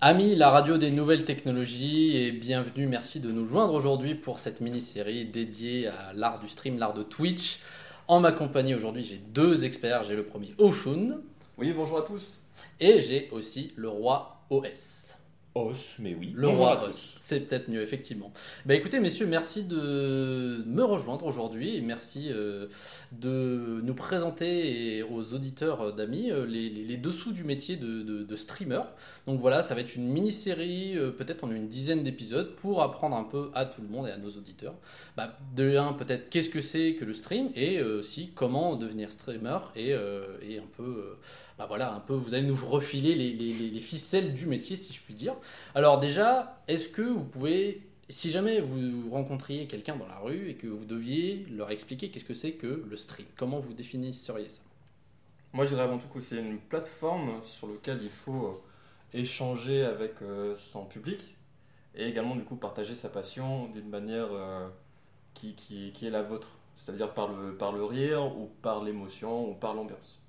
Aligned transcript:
Amis, 0.00 0.36
la 0.36 0.50
radio 0.50 0.78
des 0.78 0.90
nouvelles 0.92 1.24
technologies 1.24 2.16
et 2.16 2.30
bienvenue, 2.30 2.86
merci 2.86 3.18
de 3.18 3.32
nous 3.32 3.46
joindre 3.46 3.74
aujourd'hui 3.74 4.14
pour 4.14 4.38
cette 4.38 4.60
mini-série 4.60 5.26
dédiée 5.26 5.88
à 5.88 6.12
l'art 6.14 6.38
du 6.38 6.48
stream, 6.48 6.78
l'art 6.78 6.94
de 6.94 7.02
Twitch. 7.02 7.58
En 8.06 8.20
ma 8.20 8.30
compagnie 8.30 8.74
aujourd'hui, 8.74 9.02
j'ai 9.02 9.16
deux 9.16 9.64
experts. 9.64 10.04
J'ai 10.04 10.14
le 10.14 10.22
premier 10.24 10.54
Oshun 10.58 11.18
Oui, 11.58 11.72
bonjour 11.72 11.98
à 11.98 12.02
tous. 12.02 12.42
et 12.80 13.00
j'ai 13.00 13.28
aussi 13.32 13.72
le 13.76 13.88
roi 13.88 14.40
OS. 14.50 15.07
Os, 15.66 15.96
mais 15.98 16.14
oui. 16.14 16.32
Le 16.34 16.42
Bonjour 16.48 16.58
roi 16.66 16.88
Os. 16.88 17.18
C'est 17.20 17.40
peut-être 17.48 17.68
mieux, 17.68 17.82
effectivement. 17.82 18.32
Bah 18.66 18.74
écoutez, 18.74 19.00
messieurs, 19.00 19.26
merci 19.26 19.62
de 19.64 20.62
me 20.66 20.82
rejoindre 20.82 21.26
aujourd'hui 21.26 21.76
et 21.76 21.80
merci 21.80 22.28
euh, 22.30 22.66
de 23.12 23.80
nous 23.82 23.94
présenter 23.94 24.96
et 24.98 25.02
aux 25.02 25.34
auditeurs 25.34 25.80
euh, 25.82 25.92
d'amis 25.92 26.30
euh, 26.30 26.46
les, 26.46 26.68
les- 26.70 26.84
les 26.84 26.96
dessous 26.96 27.32
du 27.32 27.44
métier 27.44 27.76
de, 27.76 28.02
de- 28.02 28.22
de 28.24 28.36
streamer. 28.36 28.82
Donc 29.26 29.40
voilà, 29.40 29.62
ça 29.62 29.74
va 29.74 29.80
être 29.82 29.94
une 29.96 30.08
mini-série, 30.08 30.96
peut-être 31.18 31.44
en 31.44 31.50
une 31.50 31.68
dizaine 31.68 32.02
d'épisodes, 32.02 32.54
pour 32.56 32.82
apprendre 32.82 33.16
un 33.16 33.24
peu 33.24 33.50
à 33.54 33.66
tout 33.66 33.82
le 33.82 33.88
monde 33.88 34.08
et 34.08 34.10
à 34.10 34.16
nos 34.16 34.30
auditeurs. 34.30 34.74
Bah, 35.16 35.36
de 35.54 35.76
un, 35.76 35.92
peut-être 35.92 36.30
qu'est-ce 36.30 36.48
que 36.48 36.62
c'est 36.62 36.94
que 36.94 37.04
le 37.04 37.12
stream 37.12 37.50
et 37.54 37.82
aussi 37.82 38.30
comment 38.34 38.76
devenir 38.76 39.10
streamer 39.12 39.58
et, 39.76 39.92
euh, 39.92 40.24
et 40.42 40.58
un 40.58 40.66
peu. 40.76 40.82
euh, 40.82 41.16
bah 41.58 41.66
voilà, 41.66 41.92
un 41.94 42.00
peu, 42.00 42.14
vous 42.14 42.34
allez 42.34 42.46
nous 42.46 42.56
refiler 42.56 43.14
les, 43.14 43.32
les- 43.32 43.52
les- 43.52 43.70
les 43.70 43.80
ficelles 43.80 44.34
du 44.34 44.46
métier, 44.46 44.76
si 44.76 44.92
je 44.92 45.00
puis 45.02 45.14
dire. 45.14 45.34
Alors 45.74 45.98
déjà, 46.00 46.62
est-ce 46.68 46.88
que 46.88 47.02
vous 47.02 47.24
pouvez, 47.24 47.82
si 48.08 48.30
jamais 48.30 48.60
vous 48.60 49.10
rencontriez 49.10 49.66
quelqu'un 49.66 49.96
dans 49.96 50.06
la 50.06 50.18
rue 50.18 50.48
et 50.50 50.54
que 50.56 50.68
vous 50.68 50.84
deviez 50.84 51.46
leur 51.50 51.70
expliquer 51.70 52.10
qu'est-ce 52.10 52.24
que 52.24 52.34
c'est 52.34 52.52
que 52.52 52.84
le 52.88 52.96
stream, 52.96 53.26
comment 53.36 53.58
vous 53.58 53.72
définisseriez 53.74 54.48
ça? 54.48 54.62
Moi, 55.52 55.64
je 55.64 55.70
dirais 55.70 55.82
avant 55.82 55.98
tout 55.98 56.08
que 56.08 56.20
c'est 56.20 56.38
une 56.38 56.58
plateforme 56.58 57.42
sur 57.42 57.68
laquelle 57.68 58.00
il 58.02 58.10
faut 58.10 58.46
euh, 59.14 59.18
échanger 59.18 59.84
avec 59.84 60.22
euh, 60.22 60.54
son 60.56 60.84
public 60.86 61.36
et 61.94 62.06
également, 62.08 62.36
du 62.36 62.44
partager 62.56 62.94
sa 62.94 63.08
passion 63.08 63.66
d'une 63.68 63.88
manière 63.88 64.28
euh, 64.32 64.68
qui, 65.34 65.54
est 66.02 66.10
la 66.10 66.22
vôtre. 66.22 66.48
C'est-à-dire 66.76 67.12
par 67.14 67.28
le 67.72 67.84
rire 67.84 68.36
ou 68.38 68.50
par 68.62 68.84
l'émotion 68.84 69.50
ou 69.50 69.54
par 69.54 69.74
l'ambiance. 69.74 70.20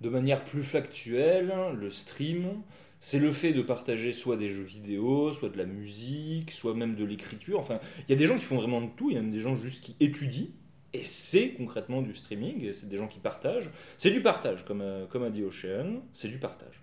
De 0.00 0.08
manière 0.10 0.44
plus 0.44 0.62
factuelle, 0.62 1.52
le 1.74 1.90
stream, 1.90 2.62
c'est 3.00 3.18
le 3.18 3.32
fait 3.32 3.52
de 3.52 3.62
partager 3.62 4.12
soit 4.12 4.36
des 4.36 4.50
jeux 4.50 4.62
vidéo, 4.62 5.32
soit 5.32 5.48
de 5.48 5.56
la 5.58 5.64
musique, 5.64 6.50
soit 6.50 6.74
même 6.74 6.94
de 6.96 7.04
l'écriture. 7.04 7.58
Enfin, 7.58 7.80
il 8.08 8.10
y 8.10 8.14
a 8.14 8.16
des 8.16 8.26
gens 8.26 8.36
qui 8.38 8.44
font 8.44 8.56
vraiment 8.56 8.80
de 8.82 8.88
tout, 8.96 9.10
il 9.10 9.14
y 9.14 9.18
a 9.18 9.22
même 9.22 9.30
des 9.32 9.40
gens 9.40 9.56
juste 9.56 9.84
qui 9.84 9.96
étudient. 10.00 10.48
Et 10.92 11.02
c'est 11.02 11.50
concrètement 11.50 12.02
du 12.02 12.14
streaming, 12.14 12.72
c'est 12.72 12.88
des 12.88 12.96
gens 12.96 13.08
qui 13.08 13.18
partagent. 13.18 13.70
C'est 13.98 14.10
du 14.10 14.22
partage, 14.22 14.64
comme, 14.64 14.80
a- 14.82 15.06
comme 15.10 15.24
a 15.24 15.30
dit 15.30 15.42
Ocean, 15.42 16.02
c'est 16.12 16.28
du 16.28 16.38
partage. 16.38 16.82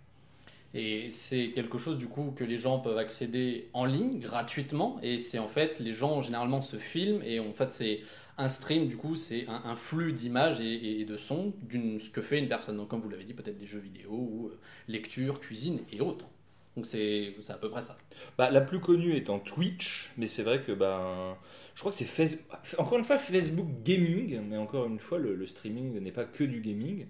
Et 0.73 1.11
c'est 1.11 1.49
quelque 1.51 1.77
chose 1.77 1.97
du 1.99 2.07
coup 2.07 2.33
que 2.35 2.43
les 2.43 2.57
gens 2.57 2.79
peuvent 2.79 2.97
accéder 2.97 3.69
en 3.73 3.85
ligne 3.85 4.19
gratuitement. 4.19 4.97
Et 5.03 5.19
c'est 5.19 5.37
en 5.39 5.47
fait, 5.47 5.79
les 5.79 5.93
gens 5.93 6.21
généralement 6.21 6.61
se 6.61 6.77
filment 6.77 7.21
et 7.23 7.39
en 7.39 7.53
fait 7.53 7.71
c'est 7.71 8.01
un 8.37 8.49
stream, 8.49 8.87
du 8.87 8.97
coup 8.97 9.15
c'est 9.15 9.45
un, 9.47 9.75
flux 9.75 10.13
d'images 10.13 10.59
et, 10.61 11.05
de 11.05 11.17
sons 11.17 11.53
d'une 11.61 11.99
ce 11.99 12.09
que 12.09 12.21
fait 12.21 12.39
une 12.39 12.47
personne. 12.47 12.77
Donc 12.77 12.89
comme 12.89 13.01
vous 13.01 13.09
l'avez 13.09 13.23
dit, 13.23 13.33
peut-être 13.33 13.57
des 13.57 13.67
jeux 13.67 13.79
vidéo 13.79 14.11
ou 14.11 14.47
euh, 14.47 14.59
lecture, 14.87 15.39
cuisine 15.39 15.79
et 15.91 16.01
autres. 16.01 16.27
Donc 16.75 16.87
c'est 16.87 17.35
à 17.49 17.53
peu 17.53 17.69
près 17.69 17.81
ça. 17.81 17.97
Bah, 18.37 18.49
la 18.49 18.61
plus 18.61 18.79
connue 18.79 19.15
étant 19.15 19.39
Twitch, 19.39 20.11
mais 20.17 20.25
c'est 20.25 20.41
vrai 20.41 20.61
que 20.61 20.71
ben, 20.71 21.37
je 21.75 21.79
crois 21.79 21.91
que 21.91 21.97
c'est 21.97 22.39
encore 22.79 22.97
une 22.97 23.03
fois 23.03 23.17
Facebook 23.17 23.67
Gaming, 23.83 24.41
mais 24.49 24.57
encore 24.57 24.87
une 24.87 24.99
fois 24.99 25.19
le, 25.19 25.45
streaming 25.45 25.99
n'est 25.99 26.11
pas 26.11 26.25
que 26.25 26.43
du 26.43 26.61
gaming, 26.61 27.05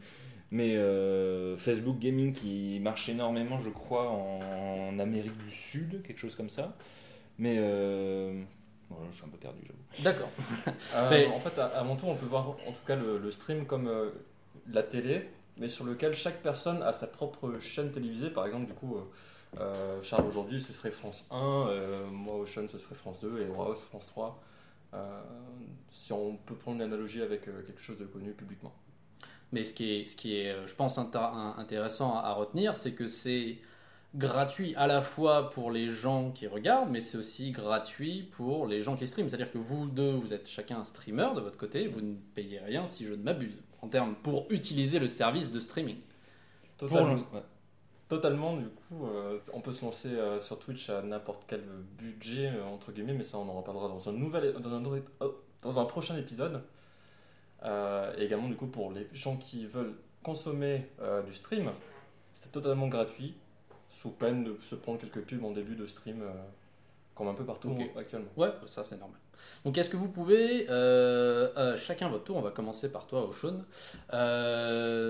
mais 0.51 0.75
euh, 0.75 1.55
Facebook 1.57 1.97
Gaming 1.99 2.33
qui 2.33 2.79
marche 2.81 3.07
énormément, 3.07 3.59
je 3.61 3.69
crois, 3.69 4.09
en, 4.09 4.89
en 4.89 4.99
Amérique 4.99 5.37
du 5.37 5.49
Sud, 5.51 6.01
quelque 6.03 6.19
chose 6.19 6.35
comme 6.35 6.49
ça. 6.49 6.75
Mais 7.37 7.55
euh, 7.57 8.43
je 9.11 9.15
suis 9.15 9.25
un 9.25 9.29
peu 9.29 9.37
perdu, 9.37 9.59
j'avoue. 9.65 10.03
D'accord. 10.03 10.29
Euh, 10.95 11.09
Mais- 11.09 11.27
En 11.27 11.39
fait, 11.39 11.57
à, 11.59 11.65
à 11.67 11.83
mon 11.83 11.95
tour, 11.95 12.09
on 12.09 12.15
peut 12.15 12.25
voir 12.25 12.49
en 12.49 12.71
tout 12.71 12.85
cas 12.85 12.95
le, 12.95 13.17
le 13.17 13.31
stream 13.31 13.65
comme 13.65 13.87
euh, 13.87 14.09
la 14.71 14.83
télé, 14.83 15.29
mais 15.57 15.67
sur 15.67 15.85
lequel 15.85 16.13
chaque 16.15 16.41
personne 16.43 16.81
a 16.83 16.93
sa 16.93 17.07
propre 17.07 17.59
chaîne 17.59 17.91
télévisée. 17.91 18.29
Par 18.29 18.45
exemple, 18.45 18.67
du 18.67 18.73
coup, 18.73 18.97
euh, 19.59 20.01
Charles 20.03 20.27
aujourd'hui, 20.27 20.61
ce 20.61 20.71
serait 20.73 20.91
France 20.91 21.25
1, 21.31 21.37
euh, 21.69 22.07
moi, 22.07 22.35
Ocean, 22.35 22.67
ce 22.67 22.77
serait 22.77 22.95
France 22.95 23.19
2, 23.21 23.41
et 23.41 23.47
Ross, 23.47 23.81
France 23.83 24.05
3. 24.07 24.39
Euh, 24.93 25.21
si 25.89 26.13
on 26.13 26.35
peut 26.37 26.55
prendre 26.55 26.79
l'analogie 26.79 27.21
avec 27.23 27.47
euh, 27.47 27.63
quelque 27.65 27.81
chose 27.81 27.97
de 27.97 28.05
connu 28.05 28.31
publiquement. 28.33 28.73
Mais 29.51 29.63
ce 29.63 29.73
qui 29.73 29.91
est, 30.01 30.05
ce 30.07 30.15
qui 30.15 30.35
est 30.37 30.55
je 30.67 30.75
pense, 30.75 30.97
intéressant 30.99 32.15
à, 32.15 32.21
à 32.21 32.33
retenir, 32.33 32.75
c'est 32.75 32.93
que 32.93 33.07
c'est 33.07 33.57
gratuit 34.15 34.75
à 34.75 34.85
la 34.87 35.01
fois 35.01 35.49
pour 35.49 35.71
les 35.71 35.89
gens 35.89 36.31
qui 36.31 36.47
regardent, 36.47 36.89
mais 36.91 37.01
c'est 37.01 37.17
aussi 37.17 37.51
gratuit 37.51 38.23
pour 38.31 38.67
les 38.67 38.81
gens 38.81 38.95
qui 38.95 39.07
streament. 39.07 39.27
C'est-à-dire 39.29 39.51
que 39.51 39.57
vous 39.57 39.87
deux, 39.87 40.11
vous 40.11 40.33
êtes 40.33 40.47
chacun 40.47 40.79
un 40.79 40.85
streamer 40.85 41.29
de 41.35 41.41
votre 41.41 41.57
côté, 41.57 41.87
vous 41.87 42.01
ne 42.01 42.15
payez 42.35 42.59
rien 42.59 42.85
si 42.87 43.05
je 43.05 43.13
ne 43.13 43.23
m'abuse, 43.23 43.57
en 43.81 43.87
termes 43.87 44.15
pour 44.15 44.45
utiliser 44.51 44.99
le 44.99 45.07
service 45.07 45.51
de 45.51 45.59
streaming. 45.59 45.97
Totalement. 46.77 47.01
Pour 47.03 47.11
l'instant, 47.11 47.29
ouais. 47.33 47.43
Totalement, 48.09 48.57
du 48.57 48.67
coup, 48.67 49.07
euh, 49.07 49.39
on 49.53 49.61
peut 49.61 49.73
se 49.73 49.83
lancer 49.83 50.09
euh, 50.09 50.39
sur 50.39 50.59
Twitch 50.59 50.89
à 50.89 51.01
n'importe 51.01 51.45
quel 51.47 51.61
budget, 51.97 52.49
euh, 52.49 52.65
entre 52.65 52.91
guillemets, 52.91 53.13
mais 53.13 53.23
ça 53.23 53.39
on 53.39 53.49
en 53.49 53.53
reparlera 53.53 53.87
dans 53.87 54.07
un, 54.07 54.11
nouvel, 54.11 54.53
dans 54.53 54.73
un, 54.73 54.85
autre- 54.85 55.09
oh, 55.21 55.33
dans 55.63 55.79
un 55.79 55.85
prochain 55.85 56.15
épisode. 56.17 56.61
Euh, 57.63 58.13
et 58.17 58.25
également, 58.25 58.49
du 58.49 58.55
coup, 58.55 58.67
pour 58.67 58.91
les 58.91 59.07
gens 59.13 59.37
qui 59.37 59.65
veulent 59.65 59.95
consommer 60.21 60.85
euh, 61.01 61.23
du 61.23 61.33
stream, 61.33 61.71
c'est 62.35 62.51
totalement 62.51 62.87
gratuit, 62.87 63.35
sous 63.93 64.09
peine 64.09 64.43
de 64.43 64.57
se 64.61 64.75
prendre 64.75 64.99
quelques 64.99 65.21
pubs 65.21 65.43
en 65.45 65.51
début 65.51 65.75
de 65.75 65.85
stream, 65.85 66.21
euh, 66.21 66.31
comme 67.15 67.27
un 67.29 67.33
peu 67.33 67.45
partout 67.45 67.75
actuellement. 67.97 68.27
Ouais, 68.35 68.49
ça 68.67 68.83
c'est 68.83 68.97
normal. 68.99 69.17
Donc 69.65 69.77
est-ce 69.77 69.89
que 69.89 69.97
vous 69.97 70.07
pouvez, 70.09 70.67
euh, 70.69 71.49
euh, 71.57 71.77
chacun 71.77 72.09
votre 72.09 72.23
tour, 72.23 72.37
on 72.37 72.41
va 72.41 72.51
commencer 72.51 72.89
par 72.89 73.07
toi, 73.07 73.27
Oshun, 73.29 73.65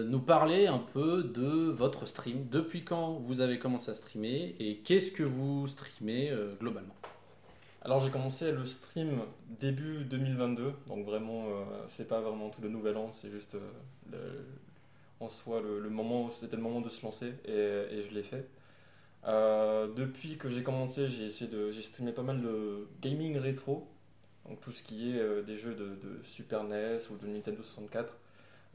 nous 0.09 0.19
parler 0.19 0.67
un 0.67 0.79
peu 0.79 1.23
de 1.23 1.69
votre 1.71 2.05
stream, 2.07 2.47
depuis 2.49 2.83
quand 2.83 3.13
vous 3.13 3.41
avez 3.41 3.57
commencé 3.59 3.91
à 3.91 3.95
streamer 3.95 4.55
et 4.59 4.77
qu'est-ce 4.77 5.11
que 5.11 5.23
vous 5.23 5.67
streamez 5.67 6.31
globalement? 6.59 6.95
Alors 7.83 7.99
j'ai 7.99 8.09
commencé 8.09 8.51
le 8.51 8.65
stream 8.65 9.19
début 9.59 10.03
2022, 10.05 10.73
donc 10.87 11.05
vraiment 11.05 11.45
c'est 11.89 12.07
pas 12.07 12.21
vraiment 12.21 12.49
tout 12.49 12.61
le 12.61 12.69
nouvel 12.69 12.97
an, 12.97 13.11
c'est 13.11 13.29
juste 13.29 13.55
le- 14.11 14.45
en 15.19 15.29
soi 15.29 15.61
le, 15.61 15.79
le 15.79 15.89
moment, 15.89 16.31
c'était 16.31 16.55
le 16.57 16.61
moment 16.61 16.81
de 16.81 16.89
se 16.89 17.03
lancer 17.05 17.33
et, 17.45 17.51
et 17.51 18.01
je 18.01 18.13
l'ai 18.13 18.23
fait. 18.23 18.47
Euh, 19.25 19.87
depuis 19.93 20.37
que 20.37 20.49
j'ai 20.49 20.63
commencé, 20.63 21.07
j'ai 21.07 21.25
essayé 21.25 21.49
de, 21.49 21.71
j'ai 21.71 21.81
streamé 21.81 22.11
pas 22.11 22.23
mal 22.23 22.41
de 22.41 22.87
gaming 23.01 23.37
rétro, 23.37 23.87
donc 24.47 24.59
tout 24.61 24.71
ce 24.73 24.83
qui 24.83 25.11
est 25.11 25.19
euh, 25.19 25.41
des 25.41 25.57
jeux 25.57 25.75
de, 25.75 26.19
Super 26.23 26.63
NES 26.63 26.97
ou 27.11 27.17
de 27.17 27.27
Nintendo 27.27 27.61
64. 27.61 28.17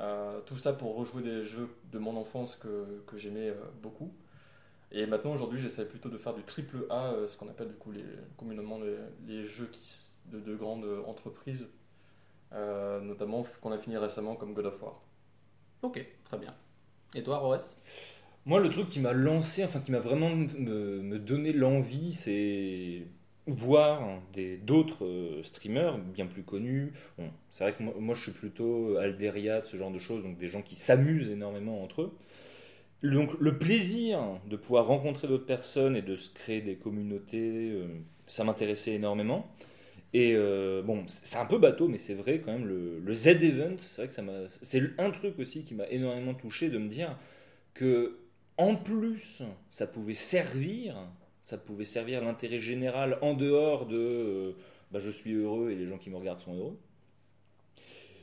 Euh, 0.01 0.41
tout 0.47 0.57
ça 0.57 0.73
pour 0.73 0.95
rejouer 0.97 1.23
des 1.23 1.45
jeux 1.45 1.69
de 1.93 1.99
mon 1.99 2.17
enfance 2.17 2.57
que, 2.57 3.03
que 3.07 3.19
j'aimais 3.19 3.53
beaucoup. 3.83 4.13
Et 4.91 5.07
maintenant, 5.07 5.35
aujourd'hui, 5.35 5.61
j'essaie 5.61 5.85
plutôt 5.85 6.09
de 6.09 6.17
faire 6.17 6.35
du 6.35 6.43
triple 6.45 6.87
A, 6.89 7.13
ce 7.29 7.37
qu'on 7.37 7.49
appelle 7.49 7.69
du 7.69 7.75
coup 7.75 7.93
communément 8.39 8.79
les, 8.79 8.97
les 9.27 9.45
jeux 9.45 9.69
qui, 9.71 10.13
de, 10.27 10.41
de 10.41 10.57
grandes 10.57 10.87
entreprises, 11.07 11.69
notamment 12.53 13.45
qu'on 13.61 13.73
a 13.73 13.79
fini 13.79 13.99
récemment 13.99 14.37
comme 14.37 14.55
God 14.55 14.67
of 14.67 14.83
War. 14.83 15.03
Ok, 15.83 16.05
très 16.25 16.39
bien. 16.39 16.55
Et 17.15 17.23
toi, 17.23 17.39
Roes 17.39 17.77
Moi, 18.47 18.61
le 18.61 18.71
truc 18.71 18.89
qui 18.89 19.01
m'a 19.01 19.13
lancé, 19.13 19.63
enfin 19.65 19.81
qui 19.81 19.93
m'a 19.93 19.99
vraiment 19.99 20.31
me, 20.31 21.03
me 21.03 21.19
donné 21.19 21.53
l'envie, 21.53 22.13
c'est 22.13 23.07
voir 23.47 24.21
d'autres 24.65 25.05
euh, 25.07 25.43
streamers 25.43 25.99
bien 25.99 26.27
plus 26.27 26.43
connus. 26.43 26.93
C'est 27.51 27.65
vrai 27.65 27.75
que 27.75 27.83
moi, 27.83 28.15
je 28.15 28.23
suis 28.23 28.33
plutôt 28.33 28.97
Alderiat, 28.97 29.65
ce 29.65 29.77
genre 29.77 29.91
de 29.91 29.99
choses, 29.99 30.23
donc 30.23 30.39
des 30.39 30.49
gens 30.49 30.63
qui 30.63 30.77
s'amusent 30.77 31.31
énormément 31.31 31.83
entre 31.83 32.03
eux. 32.03 32.13
Donc 33.03 33.33
le 33.41 33.59
plaisir 33.59 34.21
de 34.49 34.57
pouvoir 34.57 34.87
rencontrer 34.87 35.29
d'autres 35.29 35.47
personnes 35.47 35.97
et 35.97 36.03
de 36.03 36.17
se 36.17 36.31
créer 36.31 36.61
des 36.63 36.77
communautés, 36.77 37.71
euh, 37.73 37.87
ça 38.27 38.45
m'intéressait 38.45 38.95
énormément. 38.95 39.49
Et 40.15 40.35
euh, 40.37 40.83
bon, 40.83 41.05
c'est 41.07 41.37
un 41.39 41.45
peu 41.47 41.59
bateau, 41.59 41.89
mais 41.89 41.99
c'est 41.99 42.15
vrai 42.15 42.41
quand 42.45 42.53
même, 42.53 42.67
le, 42.67 42.99
le 43.01 43.15
Z-Event, 43.15 43.77
c'est 43.81 44.03
vrai 44.03 44.09
que 44.09 44.15
ça. 44.15 44.23
C'est 44.63 44.83
un 44.99 45.11
truc 45.11 45.39
aussi 45.39 45.65
qui 45.65 45.75
m'a 45.75 45.87
énormément 45.89 46.35
touché 46.35 46.71
de 46.71 46.79
me 46.79 46.89
dire 46.89 47.19
que, 47.75 48.19
en 48.59 48.75
plus, 48.75 49.43
ça 49.71 49.87
pouvait 49.87 50.15
servir, 50.15 50.97
ça 51.43 51.57
pouvait 51.57 51.85
servir 51.85 52.23
l'intérêt 52.23 52.59
général 52.59 53.19
en 53.23 53.35
dehors 53.35 53.87
de 53.87 53.97
euh, 53.97 54.53
bah, 54.91 54.99
je 54.99 55.11
suis 55.11 55.33
heureux 55.33 55.71
et 55.71 55.77
les 55.77 55.87
gens 55.87 55.97
qui 55.97 56.11
me 56.11 56.17
regardent 56.17 56.41
sont 56.41 56.57
heureux. 56.57 56.77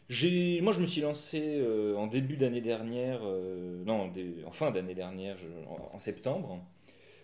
Moi, 0.09 0.73
je 0.73 0.79
me 0.79 0.85
suis 0.85 1.01
lancé 1.01 1.41
euh, 1.41 1.95
en 1.95 2.05
début 2.05 2.37
d'année 2.37 2.61
dernière, 2.61 3.21
euh, 3.23 3.83
non, 3.85 4.13
en 4.45 4.51
fin 4.51 4.69
d'année 4.69 4.93
dernière, 4.93 5.37
en, 5.93 5.97
septembre, 5.97 6.59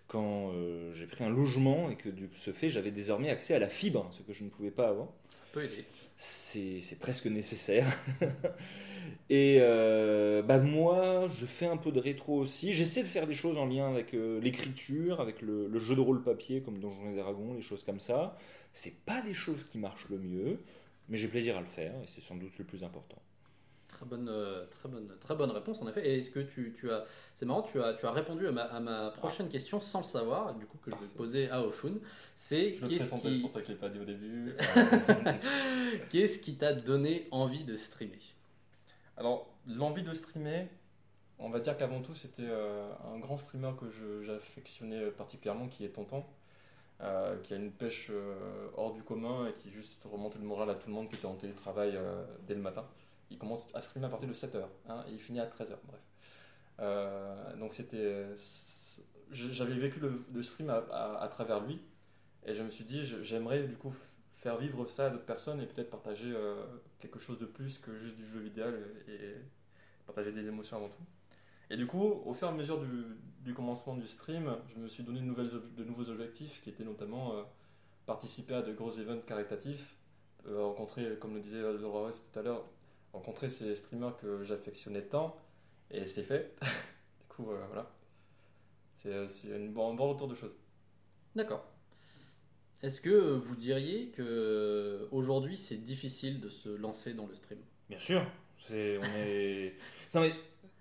quand 0.08 0.52
j'ai 0.94 1.06
pris 1.06 1.24
un 1.24 1.30
logement 1.30 1.90
et 1.90 1.96
que 1.96 2.10
de 2.10 2.28
ce 2.36 2.52
fait, 2.52 2.70
j'avais 2.70 2.92
désormais 2.92 3.30
accès 3.30 3.54
à 3.54 3.60
la 3.60 3.70
fibre, 3.70 4.08
ce 4.12 4.24
que 4.24 4.34
je 4.34 4.44
ne 4.44 4.50
pouvais 4.50 4.72
pas 4.72 4.90
avant. 4.90 5.14
Ça 5.30 5.44
peut 5.54 5.64
aider. 5.64 5.86
C'est 6.24 7.00
presque 7.00 7.26
nécessaire. 7.26 7.88
et 9.32 9.58
euh, 9.60 10.44
bah 10.44 10.60
moi, 10.60 11.28
je 11.34 11.48
fais 11.48 11.66
un 11.66 11.78
peu 11.78 11.92
de 11.92 12.00
rétro 12.00 12.38
aussi. 12.38 12.74
J'essaie 12.74 13.02
de 13.02 13.08
faire 13.08 13.26
des 13.26 13.34
choses 13.34 13.58
en 13.58 13.66
lien 13.66 13.90
avec 13.90 14.14
euh, 14.14 14.40
l'écriture, 14.40 15.20
avec 15.20 15.42
le, 15.42 15.68
le 15.68 15.80
jeu 15.80 15.96
de 15.96 16.00
rôle 16.00 16.22
papier 16.22 16.62
comme 16.62 16.80
Donjons 16.80 17.12
et 17.12 17.18
Dragons, 17.18 17.56
les 17.56 17.64
choses 17.64 17.84
comme 17.84 18.00
ça. 18.00 18.38
C'est 18.72 19.04
pas 19.04 19.22
les 19.26 19.34
choses 19.34 19.64
qui 19.64 19.80
marchent 19.80 20.10
le 20.10 20.20
mieux, 20.20 20.60
mais 21.10 21.18
j'ai 21.18 21.28
plaisir 21.28 21.58
à 21.58 21.60
le 21.60 21.66
faire 21.66 21.94
et 22.04 22.08
c'est 22.08 22.22
sans 22.22 22.36
doute 22.36 22.56
le 22.60 22.66
plus 22.66 22.84
important. 22.84 23.20
Très 23.92 24.06
bonne, 24.06 24.30
euh, 24.30 24.66
très 24.68 24.90
bonne, 24.90 25.08
très 25.20 25.36
bonne 25.36 25.52
réponse 25.52 25.82
en 25.82 25.88
effet. 25.88 26.08
Et 26.08 26.18
est-ce 26.18 26.30
que 26.32 26.40
tu, 26.40 26.74
tu 26.78 26.90
as, 26.92 27.04
c'est 27.36 27.46
marrant, 27.46 27.62
tu 27.62 27.82
as, 27.82 27.94
tu 27.94 28.06
as 28.06 28.12
répondu 28.12 28.48
à 28.48 28.52
ma, 28.52 28.64
à 28.64 28.80
ma 28.80 29.12
prochaine 29.12 29.50
question 29.50 29.80
sans 29.80 30.00
le 30.00 30.06
savoir, 30.06 30.56
du 30.56 30.66
coup 30.66 30.78
que 30.84 30.92
je 30.92 30.96
vais 30.96 31.08
poser 31.08 31.50
à 31.50 31.62
Oshun. 31.62 31.96
C'est 32.36 32.76
Je 32.76 32.86
qu'est-ce 32.88 33.14
qui, 33.16 33.40
pour 33.42 33.50
ça 33.50 33.60
que 33.62 33.68
je 33.68 33.72
l'ai 33.74 33.78
pas 33.78 33.90
dit 33.90 34.00
au 34.00 34.06
début. 34.06 34.56
qu'est-ce 36.10 36.40
qui 36.40 36.56
t'a 36.56 36.74
donné 36.74 37.28
envie 37.32 37.64
de 37.64 37.76
streamer? 37.76 38.20
Alors, 39.18 39.48
l'envie 39.68 40.04
de 40.04 40.14
streamer, 40.14 40.68
on 41.40 41.50
va 41.50 41.60
dire 41.60 41.78
qu'avant 41.78 42.02
tout, 42.02 42.16
c'était 42.16 42.44
euh, 42.46 42.90
un 43.14 43.20
grand 43.20 43.38
streamer 43.38 43.72
que 43.80 43.90
je- 43.90 44.24
j'affectionnais 44.24 45.12
particulièrement, 45.12 45.68
qui 45.68 45.86
est 45.86 45.90
Tonton, 45.90 46.24
euh, 47.02 47.38
qui 47.44 47.54
a 47.54 47.58
une 47.58 47.72
pêche 47.72 48.08
euh, 48.12 48.36
hors 48.78 48.94
du 48.94 49.04
commun 49.04 49.48
et 49.48 49.54
qui 49.54 49.72
juste 49.72 50.04
remontait 50.12 50.40
le 50.40 50.46
moral 50.46 50.70
à 50.70 50.76
tout 50.76 50.88
le 50.90 50.94
monde 50.96 51.10
qui 51.10 51.16
était 51.18 51.26
en 51.28 51.36
télétravail 51.36 51.94
euh, 51.96 52.24
dès 52.48 52.56
le 52.56 52.62
matin. 52.62 52.86
Il 53.32 53.38
commence 53.38 53.66
à 53.74 53.82
streamer 53.82 54.08
à 54.08 54.10
partir 54.10 54.28
de 54.28 54.34
7h 54.34 54.58
et 54.60 55.12
il 55.12 55.20
finit 55.20 55.40
à 55.40 55.46
13h, 55.46 55.78
bref. 55.88 56.02
Euh, 56.80 57.56
donc 57.58 57.74
c'était... 57.74 58.26
J'avais 59.32 59.76
vécu 59.76 60.02
le, 60.02 60.44
stream 60.44 60.70
à, 60.70 61.28
travers 61.32 61.62
lui 61.62 61.82
et 62.46 62.54
je 62.54 62.62
me 62.62 62.70
suis 62.70 62.84
dit, 62.84 63.06
j'aimerais 63.22 63.64
du 63.64 63.78
coup 63.78 63.96
faire 64.36 64.58
vivre 64.58 64.86
ça 64.88 65.06
à 65.06 65.10
d'autres 65.10 65.26
personnes 65.26 65.62
et 65.62 65.66
peut-être 65.66 65.90
partager 65.90 66.34
euh, 66.34 66.66
quelque 67.00 67.18
chose 67.18 67.40
de 67.40 67.46
plus 67.46 67.78
que 67.78 67.96
juste 67.96 68.18
du 68.18 68.26
jeu 68.26 68.42
vidéo 68.42 68.66
et, 69.08 69.36
partager 70.06 70.34
des 70.34 70.46
émotions 70.46 70.76
avant 70.76 70.90
tout. 70.90 71.04
Et 71.70 71.78
du 71.78 71.88
coup, 71.88 72.04
au 72.26 72.34
fur 72.34 72.50
et 72.50 72.52
à 72.52 72.54
mesure 72.54 72.82
du, 73.46 73.54
commencement 73.54 73.96
du 73.96 74.08
stream, 74.08 74.54
je 74.76 74.82
me 74.82 74.90
suis 74.90 75.04
donné 75.04 75.22
de, 75.22 75.26
nouvelles, 75.26 75.52
de 75.78 75.84
nouveaux 75.86 76.10
objectifs 76.10 76.60
qui 76.62 76.70
étaient 76.70 76.84
notamment 76.84 77.38
euh, 77.38 77.44
participer 78.06 78.56
à 78.56 78.62
de 78.62 78.74
gros 78.74 78.92
événements 78.92 79.22
caritatifs, 79.22 79.96
rencontrer, 80.46 81.18
comme 81.22 81.36
le 81.36 81.40
disait 81.40 81.62
Laura 81.62 82.12
tout 82.12 82.40
à 82.40 82.42
l'heure, 82.42 82.66
rencontrer 83.14 83.50
ces 83.50 83.76
streamers 83.76 84.18
que 84.18 84.44
j'affectionnais 84.44 85.04
tant, 85.04 85.36
et 85.90 86.06
c'est 86.06 86.24
fait. 86.24 86.56
du 86.62 87.28
coup, 87.28 87.52
euh, 87.52 87.64
voilà. 87.68 87.92
C'est 88.98 89.10
euh, 89.10 89.28
c'est 89.28 89.50
une 89.50 89.72
bon, 89.72 89.92
un 89.92 89.94
bon 89.96 90.10
retour 90.10 90.28
de 90.28 90.36
choses. 90.36 90.56
D'accord. 91.36 91.66
Est-ce 92.84 93.00
que 93.00 93.36
vous 93.36 93.56
diriez 93.56 94.08
que 94.10 94.24
euh, 94.24 95.08
aujourd'hui 95.12 95.56
c'est 95.56 95.78
difficile 95.78 96.40
de 96.40 96.50
se 96.50 96.70
lancer 96.70 97.14
dans 97.14 97.28
le 97.28 97.36
stream? 97.36 97.60
Bien 97.90 98.00
sûr, 98.00 98.26
c'est 98.56 98.98
on 98.98 99.18
est. 99.18 99.76
Non 100.14 100.22
mais 100.22 100.34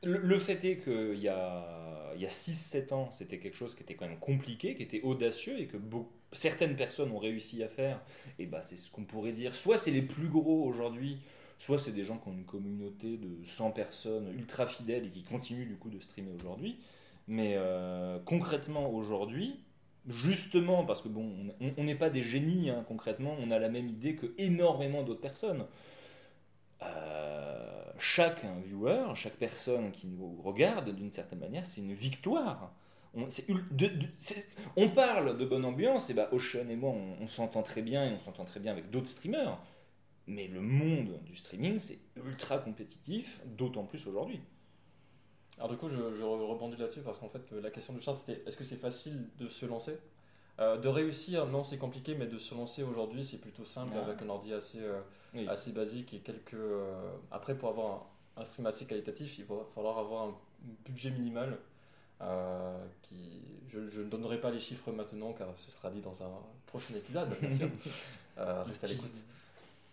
le, 0.03 0.19
le 0.19 0.39
fait 0.41 0.65
est 0.65 0.79
qu'il 0.79 1.21
y 1.21 1.29
a 1.29 1.91
il 2.15 2.21
y 2.21 2.27
a 2.27 2.29
6-7 2.29 2.93
ans, 2.93 3.11
c'était 3.13 3.39
quelque 3.39 3.57
chose 3.57 3.75
qui 3.75 3.83
était 3.83 3.95
quand 3.95 4.07
même 4.07 4.19
compliqué, 4.19 4.75
qui 4.75 4.83
était 4.83 5.01
audacieux 5.03 5.59
et 5.59 5.67
que 5.67 5.77
certaines 6.33 6.77
personnes 6.77 7.11
ont 7.13 7.19
réussi 7.19 7.63
à 7.63 7.69
faire. 7.69 8.01
Et 8.39 8.47
bah 8.47 8.63
c'est 8.63 8.77
ce 8.77 8.91
qu'on 8.91 9.05
pourrait 9.05 9.33
dire. 9.33 9.55
Soit 9.55 9.77
c'est 9.77 9.91
les 9.91 10.03
plus 10.03 10.29
gros 10.29 10.65
aujourd'hui, 10.65 11.21
soit 11.61 11.79
c'est 11.79 11.93
des 11.93 12.05
gens 12.05 12.19
qui 12.19 12.29
ont 12.31 12.35
une 12.35 12.47
communauté 12.47 13.19
de 13.19 13.45
100 13.47 13.73
personnes 13.73 14.29
ultra 14.37 14.67
fidèles 14.67 15.07
et 15.07 15.11
qui 15.11 15.23
continuent 15.25 15.69
du 15.69 15.77
coup 15.77 15.91
de 15.91 16.01
streamer 16.01 16.33
aujourd'hui. 16.35 16.81
Mais 17.29 17.55
euh, 17.59 18.19
concrètement 18.27 18.91
aujourd'hui, 18.91 19.61
justement 20.09 20.85
parce 20.85 21.03
que 21.03 21.09
bon, 21.09 21.31
on- 21.79 21.85
n'est 21.85 21.95
pas 21.97 22.11
des 22.11 22.25
génies 22.25 22.71
hein, 22.71 22.85
concrètement, 22.89 23.37
on 23.41 23.53
a 23.53 23.61
la 23.61 23.71
même 23.71 23.89
idée 23.89 24.17
que 24.17 24.35
énormément 24.39 25.05
d'autres 25.05 25.23
personnes. 25.23 25.67
Euh, 26.83 27.85
chaque 27.99 28.45
viewer, 28.65 29.05
chaque 29.15 29.35
personne 29.37 29.91
qui 29.91 30.07
nous 30.07 30.41
regarde, 30.43 30.91
d'une 30.95 31.11
certaine 31.11 31.39
manière, 31.41 31.67
c'est 31.67 31.81
une 31.81 31.93
victoire. 31.93 32.73
On, 33.15 33.27
de- 33.73 33.91
on 34.77 34.89
parle 34.89 35.37
de 35.37 35.45
bonne 35.45 35.65
ambiance, 35.65 36.11
et 36.11 36.15
bah 36.15 36.29
Ocean 36.33 36.69
et 36.71 36.77
moi, 36.77 36.91
on, 36.91 37.23
on 37.23 37.27
s'entend 37.27 37.63
très 37.63 37.83
bien, 37.83 38.07
et 38.07 38.13
on 38.15 38.19
s'entend 38.19 38.45
très 38.45 38.61
bien 38.61 38.73
avec 38.73 38.91
d'autres 38.91 39.09
streamers. 39.09 39.59
Mais 40.27 40.47
le 40.49 40.61
monde 40.61 41.21
du 41.25 41.35
streaming, 41.35 41.79
c'est 41.79 41.99
ultra 42.25 42.59
compétitif, 42.59 43.41
d'autant 43.47 43.85
plus 43.85 44.07
aujourd'hui. 44.07 44.41
Alors 45.59 45.69
du 45.71 45.77
coup, 45.77 45.89
je, 45.89 46.15
je 46.15 46.23
rebondis 46.23 46.77
là-dessus 46.77 47.01
parce 47.01 47.19
qu'en 47.19 47.29
fait, 47.29 47.51
la 47.53 47.71
question 47.71 47.93
de 47.95 48.01
Charles, 48.01 48.17
c'était 48.17 48.43
est-ce 48.47 48.57
que 48.57 48.65
c'est 48.65 48.77
facile 48.77 49.29
de 49.39 49.49
se 49.49 49.67
lancer? 49.67 49.97
Euh, 50.59 50.77
De 50.79 50.89
réussir, 50.89 51.47
non, 51.47 51.63
c'est 51.63 51.79
compliqué, 51.79 52.15
mais 52.15 52.27
de 52.27 52.39
se 52.39 52.55
lancer 52.55 52.83
aujourd'hui, 52.83 53.25
c'est 53.25 53.39
plutôt 53.39 53.65
simple 53.65 53.93
Ah. 53.97 54.05
avec 54.05 54.23
un 54.23 54.29
ordi 54.29 54.53
assez, 54.53 54.79
euh, 54.81 55.01
Oui. 55.35 55.47
assez 55.49 55.73
basique 55.73 56.15
et 56.15 56.19
quelques... 56.21 56.55
euh, 56.55 57.11
Après, 57.31 57.57
pour 57.57 57.69
avoir 57.71 58.07
un, 58.37 58.43
un 58.43 58.45
stream 58.45 58.67
assez 58.67 58.87
qualitatif, 58.87 59.39
il 59.39 59.45
va 59.45 59.57
falloir 59.75 59.99
avoir 59.99 60.29
un 60.29 60.35
budget 60.87 61.11
minimal. 61.11 61.59
euh, 62.23 62.77
qui, 63.03 63.41
je, 63.71 63.89
je 63.89 64.03
ne 64.03 64.11
donnerai 64.11 64.39
pas 64.43 64.51
les 64.51 64.61
chiffres 64.61 64.93
maintenant 64.93 65.33
car 65.33 65.49
ce 65.57 65.71
sera 65.71 65.91
dit 65.91 66.03
dans 66.03 66.23
un 66.23 66.31
prochain 66.67 66.95
épisode, 66.95 67.29
bien 67.41 67.51
sûr. 67.57 67.69
Euh, 68.39 68.63
reste 68.63 68.85
à 68.85 68.87
l'écoute. 68.87 69.11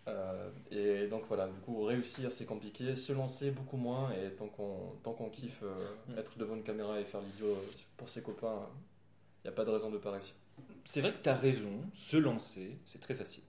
Euh, 0.08 0.50
et 0.70 1.06
donc 1.08 1.24
voilà, 1.28 1.46
du 1.48 1.60
coup, 1.60 1.82
réussir 1.84 2.32
c'est 2.32 2.46
compliqué, 2.46 2.94
se 2.96 3.12
lancer 3.12 3.50
beaucoup 3.50 3.76
moins, 3.76 4.10
et 4.12 4.30
tant 4.34 4.48
qu'on 4.48 4.94
tant 5.02 5.12
qu'on 5.12 5.28
kiffe 5.30 5.60
euh, 5.62 5.94
Mm. 6.08 6.18
être 6.18 6.38
devant 6.38 6.56
une 6.56 6.62
caméra 6.64 6.98
et 7.00 7.04
faire 7.04 7.20
l'idiot 7.20 7.46
euh, 7.48 7.72
pour 7.96 8.08
ses 8.08 8.22
copains, 8.22 8.68
il 9.44 9.48
n'y 9.48 9.50
a 9.50 9.52
pas 9.52 9.64
de 9.64 9.70
raison 9.70 9.90
de 9.90 9.94
ne 9.96 10.00
pas 10.00 10.10
réussir. 10.12 10.34
C'est 10.84 11.00
vrai 11.02 11.12
que 11.12 11.22
tu 11.22 11.28
as 11.28 11.36
raison, 11.36 11.72
se 11.92 12.16
lancer, 12.16 12.78
c'est 12.86 13.00
très 13.00 13.14
facile. 13.14 13.44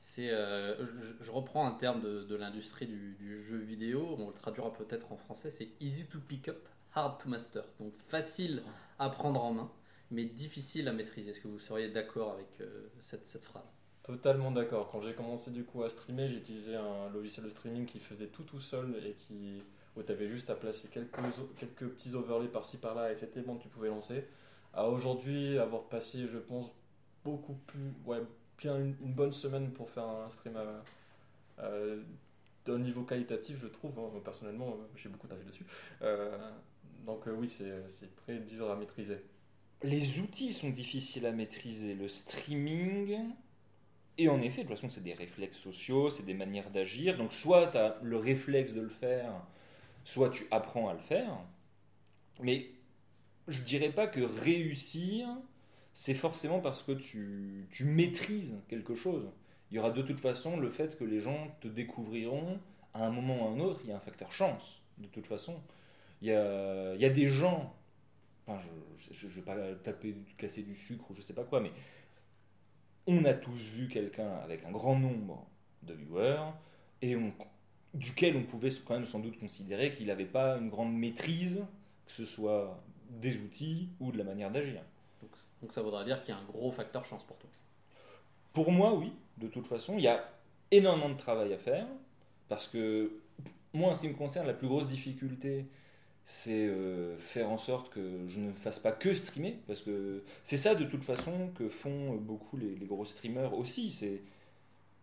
C'est, 0.00 0.30
euh, 0.30 0.76
je, 0.86 1.24
je 1.24 1.30
reprends 1.30 1.66
un 1.66 1.72
terme 1.72 2.00
de, 2.02 2.24
de 2.24 2.34
l'industrie 2.36 2.86
du, 2.86 3.14
du 3.14 3.42
jeu 3.42 3.56
vidéo, 3.58 4.16
on 4.18 4.28
le 4.28 4.34
traduira 4.34 4.72
peut-être 4.72 5.10
en 5.12 5.16
français, 5.16 5.50
c'est 5.50 5.70
easy 5.80 6.04
to 6.06 6.18
pick 6.20 6.48
up, 6.48 6.68
hard 6.94 7.18
to 7.22 7.28
master. 7.28 7.64
Donc 7.80 7.94
facile 8.08 8.62
à 8.98 9.08
prendre 9.08 9.42
en 9.42 9.54
main, 9.54 9.72
mais 10.10 10.26
difficile 10.26 10.88
à 10.88 10.92
maîtriser. 10.92 11.30
Est-ce 11.30 11.40
que 11.40 11.48
vous 11.48 11.58
seriez 11.58 11.88
d'accord 11.88 12.32
avec 12.34 12.60
euh, 12.60 12.88
cette, 13.02 13.26
cette 13.26 13.44
phrase? 13.44 13.74
Totalement 14.04 14.50
d'accord. 14.50 14.88
Quand 14.92 15.00
j'ai 15.00 15.14
commencé 15.14 15.50
du 15.50 15.64
coup 15.64 15.82
à 15.82 15.88
streamer, 15.90 16.28
j'ai 16.28 16.36
utilisé 16.36 16.76
un 16.76 17.08
logiciel 17.10 17.46
de 17.46 17.50
streaming 17.50 17.86
qui 17.86 17.98
faisait 17.98 18.26
tout 18.26 18.42
tout 18.44 18.60
seul 18.60 18.94
et 19.04 19.14
qui 19.14 19.62
où 19.96 20.02
tu 20.02 20.12
avais 20.12 20.28
juste 20.28 20.50
à 20.50 20.54
placer 20.56 20.88
quelques, 20.88 21.16
quelques 21.56 21.88
petits 21.88 22.14
overlays 22.14 22.48
par-ci 22.48 22.76
par-là 22.78 23.12
et 23.12 23.16
c'était 23.16 23.40
bon, 23.42 23.56
tu 23.56 23.68
pouvais 23.68 23.88
lancer. 23.88 24.24
À 24.74 24.88
aujourd'hui, 24.88 25.56
avoir 25.58 25.84
passé, 25.84 26.26
je 26.30 26.38
pense, 26.38 26.66
beaucoup 27.24 27.54
plus, 27.66 27.92
ouais, 28.04 28.18
bien 28.58 28.76
une, 28.78 28.94
bonne 29.14 29.32
semaine 29.32 29.70
pour 29.72 29.88
faire 29.88 30.04
un 30.08 30.28
stream 30.28 30.56
à- 30.56 30.82
euh, 31.62 32.02
d'un 32.66 32.78
niveau 32.80 33.04
qualitatif, 33.04 33.58
je 33.62 33.68
trouve. 33.68 33.96
hein. 33.98 34.10
Personnellement, 34.24 34.70
euh, 34.70 34.86
j'ai 34.96 35.08
beaucoup 35.08 35.28
d'avis 35.28 35.46
dessus. 35.46 35.64
Euh, 36.02 36.36
donc 37.06 37.26
euh, 37.28 37.32
oui, 37.38 37.48
c'est 37.48 38.16
très 38.16 38.38
dur 38.40 38.70
à 38.70 38.76
maîtriser. 38.76 39.18
Les 39.82 40.18
outils 40.18 40.52
sont 40.52 40.70
difficiles 40.70 41.24
à 41.26 41.32
maîtriser. 41.32 41.94
Le 41.94 42.08
streaming, 42.08 43.16
et 44.18 44.28
en 44.28 44.40
effet, 44.40 44.62
de 44.62 44.68
toute 44.68 44.76
façon, 44.76 44.88
c'est 44.88 45.02
des 45.02 45.14
réflexes 45.14 45.58
sociaux, 45.58 46.10
c'est 46.10 46.24
des 46.24 46.34
manières 46.34 46.70
d'agir. 46.70 47.16
Donc, 47.16 47.32
soit 47.32 47.68
tu 47.68 47.78
as 47.78 47.98
le 48.02 48.16
réflexe 48.16 48.72
de 48.72 48.80
le 48.80 48.88
faire, 48.88 49.32
soit 50.04 50.30
tu 50.30 50.44
apprends 50.50 50.88
à 50.88 50.94
le 50.94 51.00
faire. 51.00 51.38
Mais 52.40 52.70
je 53.48 53.62
dirais 53.62 53.90
pas 53.90 54.06
que 54.06 54.20
réussir, 54.20 55.28
c'est 55.92 56.14
forcément 56.14 56.60
parce 56.60 56.82
que 56.82 56.92
tu, 56.92 57.66
tu 57.70 57.84
maîtrises 57.84 58.60
quelque 58.68 58.94
chose. 58.94 59.30
Il 59.70 59.76
y 59.76 59.78
aura 59.78 59.90
de 59.90 60.02
toute 60.02 60.20
façon 60.20 60.56
le 60.58 60.70
fait 60.70 60.96
que 60.96 61.04
les 61.04 61.20
gens 61.20 61.56
te 61.60 61.68
découvriront 61.68 62.60
à 62.92 63.06
un 63.06 63.10
moment 63.10 63.44
ou 63.44 63.48
à 63.48 63.50
un 63.50 63.60
autre. 63.60 63.80
Il 63.84 63.90
y 63.90 63.92
a 63.92 63.96
un 63.96 64.00
facteur 64.00 64.32
chance, 64.32 64.80
de 64.98 65.08
toute 65.08 65.26
façon. 65.26 65.60
Il 66.22 66.28
y 66.28 66.32
a, 66.32 66.94
il 66.94 67.00
y 67.00 67.04
a 67.04 67.10
des 67.10 67.28
gens 67.28 67.74
Enfin, 68.46 68.62
je 69.10 69.26
ne 69.26 69.32
vais 69.32 69.40
pas 69.40 69.56
taper, 69.82 70.14
casser 70.36 70.62
du 70.62 70.74
sucre 70.74 71.10
ou 71.10 71.14
je 71.14 71.22
sais 71.22 71.32
pas 71.32 71.44
quoi, 71.44 71.60
mais 71.60 71.72
on 73.06 73.24
a 73.24 73.34
tous 73.34 73.68
vu 73.70 73.88
quelqu'un 73.88 74.30
avec 74.42 74.64
un 74.64 74.70
grand 74.70 74.98
nombre 74.98 75.46
de 75.82 75.94
viewers 75.94 76.52
et 77.02 77.16
on- 77.16 77.32
duquel 77.92 78.36
on 78.36 78.42
pouvait 78.42 78.70
quand 78.84 78.94
même 78.94 79.06
sans 79.06 79.20
doute 79.20 79.38
considérer 79.38 79.92
qu'il 79.92 80.06
n'avait 80.06 80.24
pas 80.24 80.56
une 80.56 80.68
grande 80.68 80.94
maîtrise, 80.94 81.64
que 82.06 82.12
ce 82.12 82.24
soit 82.24 82.82
des 83.10 83.38
outils 83.38 83.88
ou 84.00 84.10
de 84.10 84.18
la 84.18 84.24
manière 84.24 84.50
d'agir. 84.50 84.82
donc, 85.22 85.30
donc 85.62 85.72
ça 85.72 85.82
voudrait 85.82 86.04
dire 86.04 86.20
qu'il 86.22 86.34
y 86.34 86.36
a 86.36 86.40
un 86.40 86.44
gros 86.44 86.72
facteur 86.72 87.04
chance 87.04 87.22
pour 87.24 87.36
toi. 87.38 87.48
Pour 88.52 88.72
moi, 88.72 88.94
oui, 88.94 89.12
de 89.38 89.48
toute 89.48 89.66
façon, 89.66 89.96
il 89.96 90.04
y 90.04 90.08
a 90.08 90.28
énormément 90.70 91.10
de 91.10 91.18
travail 91.18 91.52
à 91.52 91.58
faire 91.58 91.86
parce 92.48 92.68
que 92.68 93.12
moi, 93.72 93.90
en 93.90 93.94
ce 93.94 94.00
qui 94.02 94.08
me 94.08 94.14
concerne, 94.14 94.46
la 94.46 94.54
plus 94.54 94.68
grosse 94.68 94.88
difficulté, 94.88 95.66
c'est 96.24 96.66
euh, 96.66 97.16
faire 97.18 97.50
en 97.50 97.58
sorte 97.58 97.92
que 97.92 98.26
je 98.26 98.40
ne 98.40 98.52
fasse 98.52 98.78
pas 98.78 98.92
que 98.92 99.12
streamer 99.12 99.58
parce 99.66 99.82
que 99.82 100.22
c'est 100.42 100.56
ça 100.56 100.74
de 100.74 100.84
toute 100.84 101.04
façon 101.04 101.50
que 101.54 101.68
font 101.68 102.14
beaucoup 102.16 102.56
les, 102.56 102.74
gros 102.86 103.04
streamers 103.04 103.54
aussi. 103.54 103.90
C'est 103.92 104.22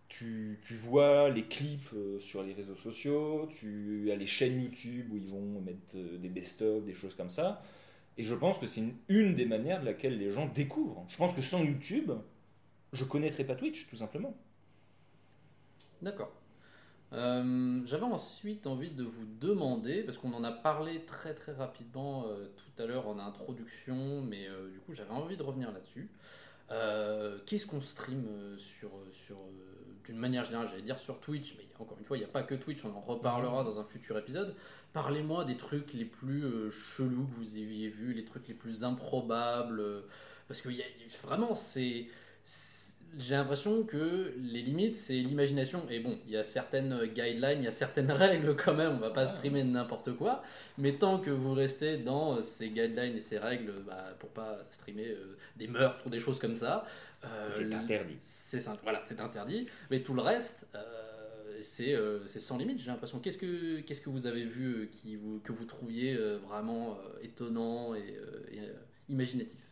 tu, 0.09 0.59
tu 0.67 0.75
vois 0.75 1.29
les 1.29 1.45
clips 1.45 1.93
euh, 1.93 2.19
sur 2.19 2.43
les 2.43 2.53
réseaux 2.53 2.75
sociaux, 2.75 3.47
tu 3.59 4.11
as 4.11 4.15
les 4.15 4.25
chaînes 4.25 4.61
YouTube 4.61 5.07
où 5.13 5.17
ils 5.17 5.29
vont 5.29 5.61
mettre 5.61 5.95
euh, 5.95 6.17
des 6.17 6.27
best-of, 6.27 6.83
des 6.83 6.93
choses 6.93 7.15
comme 7.15 7.29
ça. 7.29 7.63
Et 8.17 8.23
je 8.23 8.35
pense 8.35 8.57
que 8.57 8.65
c'est 8.67 8.81
une, 8.81 8.95
une 9.07 9.35
des 9.35 9.45
manières 9.45 9.79
de 9.79 9.85
laquelle 9.85 10.17
les 10.17 10.31
gens 10.31 10.47
découvrent. 10.47 11.05
Je 11.07 11.17
pense 11.17 11.33
que 11.33 11.41
sans 11.41 11.63
YouTube, 11.63 12.11
je 12.93 13.05
connaîtrais 13.05 13.45
pas 13.45 13.55
Twitch, 13.55 13.87
tout 13.87 13.95
simplement. 13.95 14.35
D'accord. 16.01 16.33
Euh, 17.13 17.81
J'avais 17.85 18.03
ensuite 18.03 18.67
envie 18.67 18.89
de 18.91 19.03
vous 19.03 19.25
demander, 19.39 20.03
parce 20.03 20.17
qu'on 20.17 20.33
en 20.33 20.43
a 20.43 20.51
parlé 20.51 21.01
très 21.05 21.33
très 21.33 21.51
rapidement 21.51 22.25
euh, 22.27 22.47
tout 22.55 22.81
à 22.81 22.85
l'heure 22.85 23.07
en 23.07 23.19
introduction, 23.19 24.21
mais 24.21 24.47
euh, 24.47 24.69
du 24.69 24.79
coup 24.79 24.93
j'avais 24.93 25.11
envie 25.11 25.35
de 25.37 25.43
revenir 25.43 25.71
là-dessus. 25.71 26.09
Qu'est-ce 27.45 27.67
qu'on 27.67 27.81
stream 27.81 28.23
sur, 28.57 28.91
sur 29.11 29.35
d'une 30.05 30.15
manière 30.15 30.45
générale, 30.45 30.69
j'allais 30.69 30.81
dire 30.81 30.99
sur 30.99 31.19
Twitch, 31.19 31.53
mais 31.57 31.65
encore 31.77 31.97
une 31.99 32.05
fois, 32.05 32.15
il 32.15 32.21
n'y 32.21 32.25
a 32.25 32.29
pas 32.29 32.43
que 32.43 32.55
Twitch, 32.55 32.85
on 32.85 32.95
en 32.95 33.01
reparlera 33.01 33.65
dans 33.65 33.77
un 33.77 33.83
futur 33.83 34.17
épisode. 34.17 34.55
Parlez-moi 34.93 35.43
des 35.43 35.57
trucs 35.57 35.91
les 35.93 36.05
plus 36.05 36.71
chelous 36.71 37.27
que 37.27 37.35
vous 37.35 37.55
aviez 37.57 37.89
vus, 37.89 38.13
les 38.13 38.23
trucs 38.23 38.47
les 38.47 38.53
plus 38.53 38.85
improbables, 38.85 39.83
parce 40.47 40.61
que 40.61 40.69
il 40.69 40.77
y 40.77 40.81
a- 40.81 40.85
vraiment, 41.27 41.55
c'est- 41.55 42.07
j'ai 43.17 43.35
l'impression 43.35 43.83
que 43.83 44.33
les 44.37 44.61
limites, 44.61 44.95
c'est 44.95 45.13
l'imagination. 45.13 45.85
Et 45.89 45.99
bon, 45.99 46.17
il 46.25 46.33
y 46.33 46.37
a 46.37 46.43
certaines 46.43 47.05
guidelines, 47.05 47.59
il 47.59 47.65
y 47.65 47.67
a 47.67 47.71
certaines 47.71 48.11
règles 48.11 48.55
quand 48.55 48.73
même. 48.73 48.93
On 48.93 48.99
va 48.99 49.09
pas 49.09 49.25
streamer 49.25 49.63
n'importe 49.63 50.15
quoi. 50.15 50.43
Mais 50.77 50.93
tant 50.93 51.19
que 51.19 51.29
vous 51.29 51.53
restez 51.53 51.97
dans 51.97 52.37
euh, 52.37 52.41
ces 52.41 52.69
guidelines 52.69 53.15
et 53.15 53.21
ces 53.21 53.37
règles, 53.37 53.73
bah, 53.85 54.15
pour 54.19 54.29
pas 54.29 54.59
streamer 54.69 55.09
euh, 55.09 55.37
des 55.57 55.67
meurtres 55.67 56.05
ou 56.05 56.09
des 56.09 56.19
choses 56.19 56.39
comme 56.39 56.55
ça, 56.55 56.85
euh, 57.25 57.47
C'est 57.49 57.73
interdit. 57.73 58.17
C'est 58.21 58.63
voilà, 58.83 59.01
c'est 59.05 59.19
interdit. 59.19 59.67
Mais 59.89 60.01
tout 60.01 60.13
le 60.13 60.21
reste, 60.21 60.65
euh, 60.75 61.59
c'est 61.61 61.95
c'est 62.27 62.39
sans 62.39 62.57
limite. 62.57 62.79
J'ai 62.79 62.91
l'impression. 62.91 63.19
Qu'est-ce 63.19 63.37
que 63.37 63.81
qu'est-ce 63.81 64.01
que 64.01 64.09
vous 64.09 64.25
avez 64.25 64.45
vu 64.45 64.89
qui 64.91 65.17
vous, 65.17 65.39
que 65.39 65.51
vous 65.51 65.65
trouviez 65.65 66.17
vraiment 66.47 66.97
étonnant 67.21 67.93
et, 67.93 68.17
et, 68.53 68.61
imaginatif? 69.09 69.70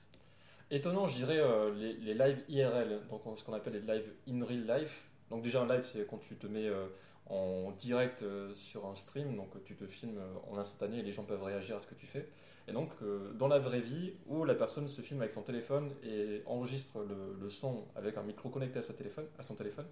Étonnant, 0.72 1.08
je 1.08 1.16
dirais 1.16 1.40
euh, 1.40 1.74
les, 1.74 2.14
lives 2.14 2.44
IRL, 2.48 3.02
donc 3.10 3.22
ce 3.40 3.44
qu'on 3.44 3.54
appelle 3.54 3.74
les 3.74 3.80
lives 3.80 4.14
in 4.28 4.46
real 4.46 4.80
life. 4.80 5.10
Donc 5.32 5.42
déjà 5.42 5.62
un 5.62 5.68
live, 5.68 5.84
c'est 5.84 6.06
quand 6.06 6.20
tu 6.20 6.36
te 6.36 6.46
mets 6.46 6.68
euh, 6.68 6.86
en 7.26 7.72
direct 7.72 8.22
euh, 8.22 8.54
sur 8.54 8.86
un 8.86 8.94
stream, 8.94 9.36
donc 9.36 9.64
tu 9.64 9.76
te 9.76 9.88
filmes 9.88 10.22
en 10.48 10.58
instantané 10.60 11.00
et 11.00 11.02
les 11.02 11.12
gens 11.12 11.24
peuvent 11.24 11.42
réagir 11.42 11.78
à 11.78 11.80
ce 11.80 11.88
que 11.88 11.96
tu 11.96 12.06
fais. 12.06 12.30
Et 12.68 12.72
donc 12.72 12.92
dans 13.34 13.48
la 13.48 13.58
vraie 13.58 13.80
vie, 13.80 14.14
où 14.28 14.46
la 14.46 14.54
personne 14.54 14.88
se 14.88 15.02
filme 15.02 15.22
avec 15.22 15.32
son 15.32 15.42
téléphone 15.42 15.92
et 16.04 16.44
enregistre 16.46 17.04
le, 17.04 17.50
son 17.50 17.86
avec 17.96 18.16
un 18.18 18.22
micro 18.22 18.50
connecté 18.50 18.78
à, 18.78 18.84
sa 18.84 18.94
téléphone, 18.94 19.26
à 19.40 19.42
son 19.42 19.56
téléphone. 19.56 19.88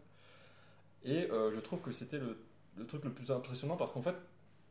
Et 1.03 1.27
je 1.27 1.59
trouve 1.59 1.81
que 1.81 1.91
c'était 1.91 2.19
le 2.19 2.85
truc 2.85 3.03
le 3.03 3.11
plus 3.11 3.31
impressionnant 3.31 3.77
parce 3.77 3.93
qu'en 3.93 4.03
fait, 4.03 4.15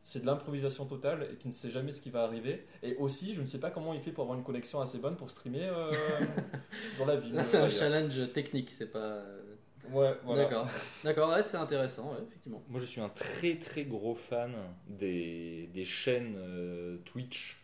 c'est 0.07 0.21
de 0.21 0.25
l'improvisation 0.25 0.85
totale 0.85 1.27
et 1.29 1.35
tu 1.35 1.49
ne 1.49 1.53
sais 1.53 1.69
jamais 1.69 1.91
ce 1.91 1.99
qui 1.99 2.09
va 2.11 2.23
arriver. 2.23 2.65
Et 2.81 2.95
aussi, 2.95 3.33
je 3.33 3.41
ne 3.41 3.45
sais 3.45 3.59
pas 3.59 3.71
comment 3.71 3.93
il 3.93 3.99
fait 3.99 4.11
pour 4.11 4.23
avoir 4.23 4.37
une 4.37 4.43
connexion 4.45 4.79
assez 4.79 4.99
bonne 4.99 5.17
pour 5.17 5.29
streamer 5.29 5.67
euh, 5.69 5.91
dans 6.97 7.05
la 7.05 7.17
vie. 7.17 7.29
Là, 7.31 7.43
c'est 7.43 7.57
un 7.57 7.63
Ouais, 7.65 7.71
challenge 7.71 8.31
technique, 8.31 8.71
c'est 8.71 8.89
pas. 8.89 8.99
euh, 8.99 9.41
Ouais, 9.91 10.13
voilà. 10.23 10.43
D'accord, 10.43 10.67
d'accord, 11.03 11.29
ouais, 11.31 11.43
c'est 11.43 11.57
intéressant, 11.57 12.11
ouais, 12.11 12.19
effectivement. 12.25 12.63
Moi, 12.69 12.79
je 12.79 12.85
suis 12.85 13.01
un 13.01 13.09
très 13.09 13.55
très 13.55 13.83
gros 13.83 14.15
fan 14.15 14.53
des, 14.87 15.69
des 15.73 15.83
chaînes 15.83 16.35
euh, 16.37 16.97
Twitch, 17.03 17.61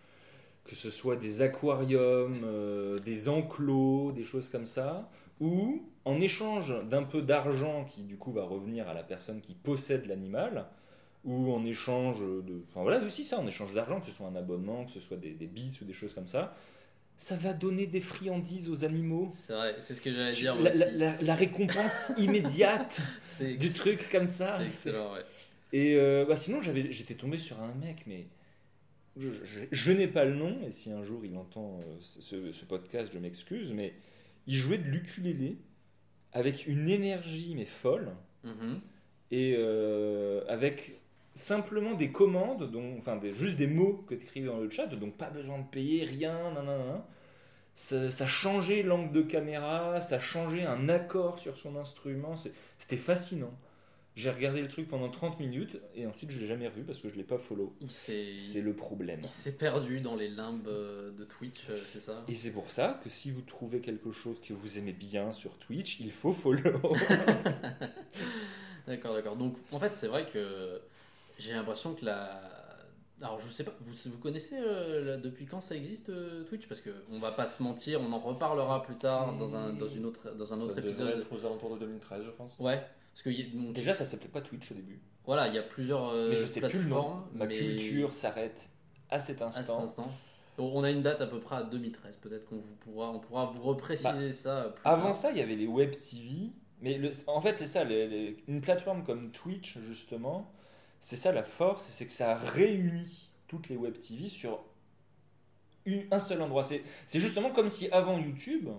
que 0.65 0.75
ce 0.75 0.89
soit 0.89 1.15
des 1.15 1.41
aquariums, 1.41 2.41
euh, 2.43 2.99
des 2.99 3.29
enclos, 3.29 4.11
des 4.11 4.23
choses 4.25 4.49
comme 4.49 4.65
ça, 4.65 5.09
où 5.39 5.81
en 6.05 6.19
échange 6.19 6.73
d'un 6.89 7.03
peu 7.03 7.21
d'argent 7.21 7.85
qui 7.85 8.03
du 8.03 8.17
coup 8.17 8.33
va 8.33 8.43
revenir 8.43 8.87
à 8.89 8.93
la 8.93 9.03
personne 9.03 9.39
qui 9.41 9.53
possède 9.53 10.05
l'animal, 10.07 10.67
ou 11.23 11.53
en 11.53 11.65
échange 11.65 12.19
de. 12.21 12.63
Enfin 12.69 12.81
voilà, 12.83 13.01
aussi 13.03 13.23
ça, 13.23 13.39
en 13.39 13.47
échange 13.47 13.73
d'argent, 13.73 13.99
que 13.99 14.05
ce 14.05 14.11
soit 14.11 14.27
un 14.27 14.35
abonnement, 14.35 14.85
que 14.85 14.91
ce 14.91 14.99
soit 14.99 15.17
des, 15.17 15.31
des 15.31 15.47
bits 15.47 15.71
ou 15.81 15.85
des 15.85 15.93
choses 15.93 16.13
comme 16.13 16.27
ça, 16.27 16.55
ça 17.17 17.35
va 17.37 17.53
donner 17.53 17.87
des 17.87 18.01
friandises 18.01 18.69
aux 18.69 18.83
animaux. 18.83 19.31
C'est 19.35 19.53
vrai, 19.53 19.75
c'est 19.79 19.93
ce 19.93 20.01
que 20.01 20.11
j'allais 20.13 20.33
dire. 20.33 20.55
la, 20.55 20.69
aussi. 20.69 20.79
la- 20.79 20.91
la- 20.91 21.21
la 21.21 21.35
récompense 21.35 22.11
immédiate 22.17 23.01
du 23.39 23.71
truc 23.71 24.09
comme 24.11 24.25
ça. 24.25 24.57
c'est 24.59 24.65
excellent, 24.65 25.13
ouais. 25.13 25.21
Et 25.71 25.95
euh, 25.95 26.25
bah 26.27 26.35
sinon, 26.35 26.61
j'étais 26.61 27.15
tombé 27.15 27.37
sur 27.37 27.59
un 27.61 27.73
mec, 27.75 28.03
mais 28.05 28.27
je, 29.15 29.29
je- 29.31 29.65
je 29.71 29.91
n'ai 29.91 30.07
pas 30.07 30.25
le 30.25 30.33
nom, 30.35 30.57
et 30.67 30.71
si 30.71 30.91
un 30.91 31.03
jour 31.03 31.23
il 31.25 31.35
entend 31.37 31.79
euh, 31.83 31.95
ce, 31.99 32.51
ce 32.51 32.65
podcast, 32.65 33.11
je 33.13 33.19
m'excuse, 33.19 33.71
mais 33.73 33.93
il 34.47 34.55
jouait 34.55 34.77
de 34.77 34.87
l'ukulélé 34.89 35.57
avec 36.31 36.67
une 36.67 36.89
énergie, 36.89 37.53
mais 37.55 37.65
folle, 37.65 38.11
Mhm. 38.43 38.81
et 39.31 39.55
euh, 39.57 40.43
avec 40.49 40.99
simplement 41.35 41.93
des 41.93 42.11
commandes, 42.11 42.69
donc, 42.71 42.97
enfin 42.97 43.15
des, 43.15 43.33
juste 43.33 43.57
des 43.57 43.67
mots 43.67 44.03
que 44.07 44.15
tu 44.15 44.23
écrivais 44.23 44.47
dans 44.47 44.59
le 44.59 44.69
chat, 44.69 44.87
donc 44.87 45.15
pas 45.15 45.29
besoin 45.29 45.59
de 45.59 45.65
payer, 45.65 46.03
rien, 46.03 46.51
nan, 46.51 46.65
nan, 46.65 46.77
nan. 46.77 47.01
Ça, 47.75 48.11
ça 48.11 48.27
changeait 48.27 48.83
l'angle 48.83 49.11
de 49.11 49.23
caméra, 49.23 49.99
ça 49.99 50.19
changeait 50.19 50.63
un 50.63 50.89
accord 50.89 51.39
sur 51.39 51.57
son 51.57 51.75
instrument, 51.75 52.35
c'était 52.77 52.97
fascinant. 52.97 53.53
J'ai 54.15 54.29
regardé 54.29 54.61
le 54.61 54.67
truc 54.67 54.87
pendant 54.87 55.09
30 55.09 55.39
minutes 55.39 55.81
et 55.95 56.05
ensuite 56.05 56.29
je 56.29 56.39
l'ai 56.39 56.45
jamais 56.45 56.67
revu 56.67 56.83
parce 56.83 57.01
que 57.01 57.09
je 57.09 57.15
l'ai 57.15 57.23
pas 57.23 57.39
follow. 57.39 57.75
C'est 57.87 58.61
le 58.61 58.73
problème. 58.73 59.21
il 59.23 59.27
s'est 59.27 59.53
perdu 59.53 60.01
dans 60.01 60.15
les 60.15 60.29
limbes 60.29 60.67
euh, 60.67 61.11
de 61.13 61.23
Twitch, 61.23 61.65
euh, 61.71 61.79
c'est 61.91 61.99
ça? 61.99 62.23
Et 62.27 62.35
c'est 62.35 62.51
pour 62.51 62.69
ça 62.69 62.99
que 63.03 63.09
si 63.09 63.31
vous 63.31 63.41
trouvez 63.41 63.79
quelque 63.79 64.11
chose 64.11 64.39
que 64.39 64.53
vous 64.53 64.77
aimez 64.77 64.93
bien 64.93 65.33
sur 65.33 65.57
Twitch, 65.57 65.99
il 65.99 66.11
faut 66.11 66.31
follow. 66.31 66.61
D'accord, 68.87 69.13
d'accord. 69.13 69.37
Donc, 69.37 69.55
en 69.71 69.79
fait, 69.79 69.95
c'est 69.95 70.07
vrai 70.07 70.25
que 70.25 70.81
j'ai 71.37 71.53
l'impression 71.53 71.93
que 71.95 72.05
la. 72.05 72.39
Alors, 73.21 73.39
je 73.39 73.49
sais 73.51 73.63
pas, 73.63 73.71
vous, 73.79 73.93
vous 74.11 74.17
connaissez 74.17 74.55
euh, 74.57 75.05
la- 75.05 75.17
depuis 75.17 75.45
quand 75.45 75.61
ça 75.61 75.75
existe 75.75 76.09
euh, 76.09 76.43
Twitch? 76.43 76.67
Parce 76.67 76.81
que 76.81 76.89
on 77.09 77.19
va 77.19 77.31
pas 77.31 77.47
se 77.47 77.63
mentir, 77.63 78.01
on 78.01 78.11
en 78.11 78.19
reparlera 78.19 78.81
plus 78.83 78.95
tard 78.95 79.37
dans 79.37 79.55
un, 79.55 79.71
dans 79.73 79.87
une 79.87 80.05
autre, 80.05 80.35
dans 80.35 80.53
un 80.53 80.59
autre 80.59 80.73
Ça 80.75 80.81
épisode. 80.81 81.19
être 81.19 81.31
aux 81.33 81.45
alentours 81.45 81.73
de 81.75 81.79
2013, 81.79 82.23
je 82.25 82.31
pense. 82.31 82.59
Ouais, 82.59 82.81
parce 83.13 83.21
que 83.21 83.29
y 83.29 83.41
a- 83.41 83.45
donc, 83.65 83.73
Déjà, 83.75 83.93
ça 83.93 84.03
s'appelait 84.03 84.27
pas 84.27 84.41
Twitch 84.41 84.71
au 84.71 84.75
début. 84.75 84.99
voilà, 85.25 85.47
il 85.47 85.53
y 85.55 85.57
a 85.57 85.63
plusieurs 85.63 86.09
euh, 86.09 86.31
mais 86.31 86.35
je 86.35 86.45
sais 86.45 86.59
plus 86.59 86.79
le 86.79 86.89
nom. 86.89 86.95
plateformes. 86.95 87.23
Ma 87.35 87.45
mais 87.45 87.55
culture 87.57 88.13
s'arrête 88.13 88.67
à 89.09 89.19
cet 89.19 89.41
à 89.41 89.51
cet 89.51 89.59
instant. 89.69 89.83
instant. 89.83 90.11
Donc, 90.57 90.75
on 90.75 90.83
a 90.83 90.91
une 90.91 91.01
date 91.01 91.21
à 91.21 91.27
peu 91.27 91.39
près 91.39 91.55
à 91.55 91.63
2013. 91.63 92.17
Peut-être 92.17 92.45
qu'on 92.45 92.57
vous 92.57 92.75
pourra, 92.75 93.09
on 93.09 93.19
pourra 93.19 93.45
vous 93.45 93.63
repréciser 93.63 94.31
ça 94.33 94.73
plus 94.75 94.83
Bah, 94.83 94.91
Avant 94.91 95.03
tard. 95.05 95.13
ça, 95.13 95.31
il 95.31 95.37
y 95.37 95.41
avait 95.41 95.55
les 95.55 95.65
web 95.67 95.91
TV. 95.91 96.49
Mais 96.81 96.97
le- 96.97 97.11
en 97.27 97.39
fait, 97.39 97.57
c'est 97.57 97.65
ça, 97.65 97.85
les- 97.85 98.07
les- 98.07 98.43
une 98.49 98.59
plateforme 98.59 99.03
comme 99.05 99.31
Twitch, 99.31 99.77
justement, 99.87 100.51
c'est 101.03 101.17
ça 101.17 101.33
la 101.33 101.43
force, 101.43 101.83
c'est 101.83 102.05
que 102.05 102.13
ça 102.13 102.35
réunit 102.37 103.29
toutes 103.47 103.69
les 103.69 103.75
web 103.77 103.99
TV 103.99 104.27
sur 104.29 104.63
un 106.11 106.19
seul 106.19 106.41
endroit. 106.41 106.63
C'est 106.63 106.83
justement 107.19 107.51
comme 107.51 107.69
si 107.69 107.89
avant 107.91 108.17
YouTube, 108.19 108.69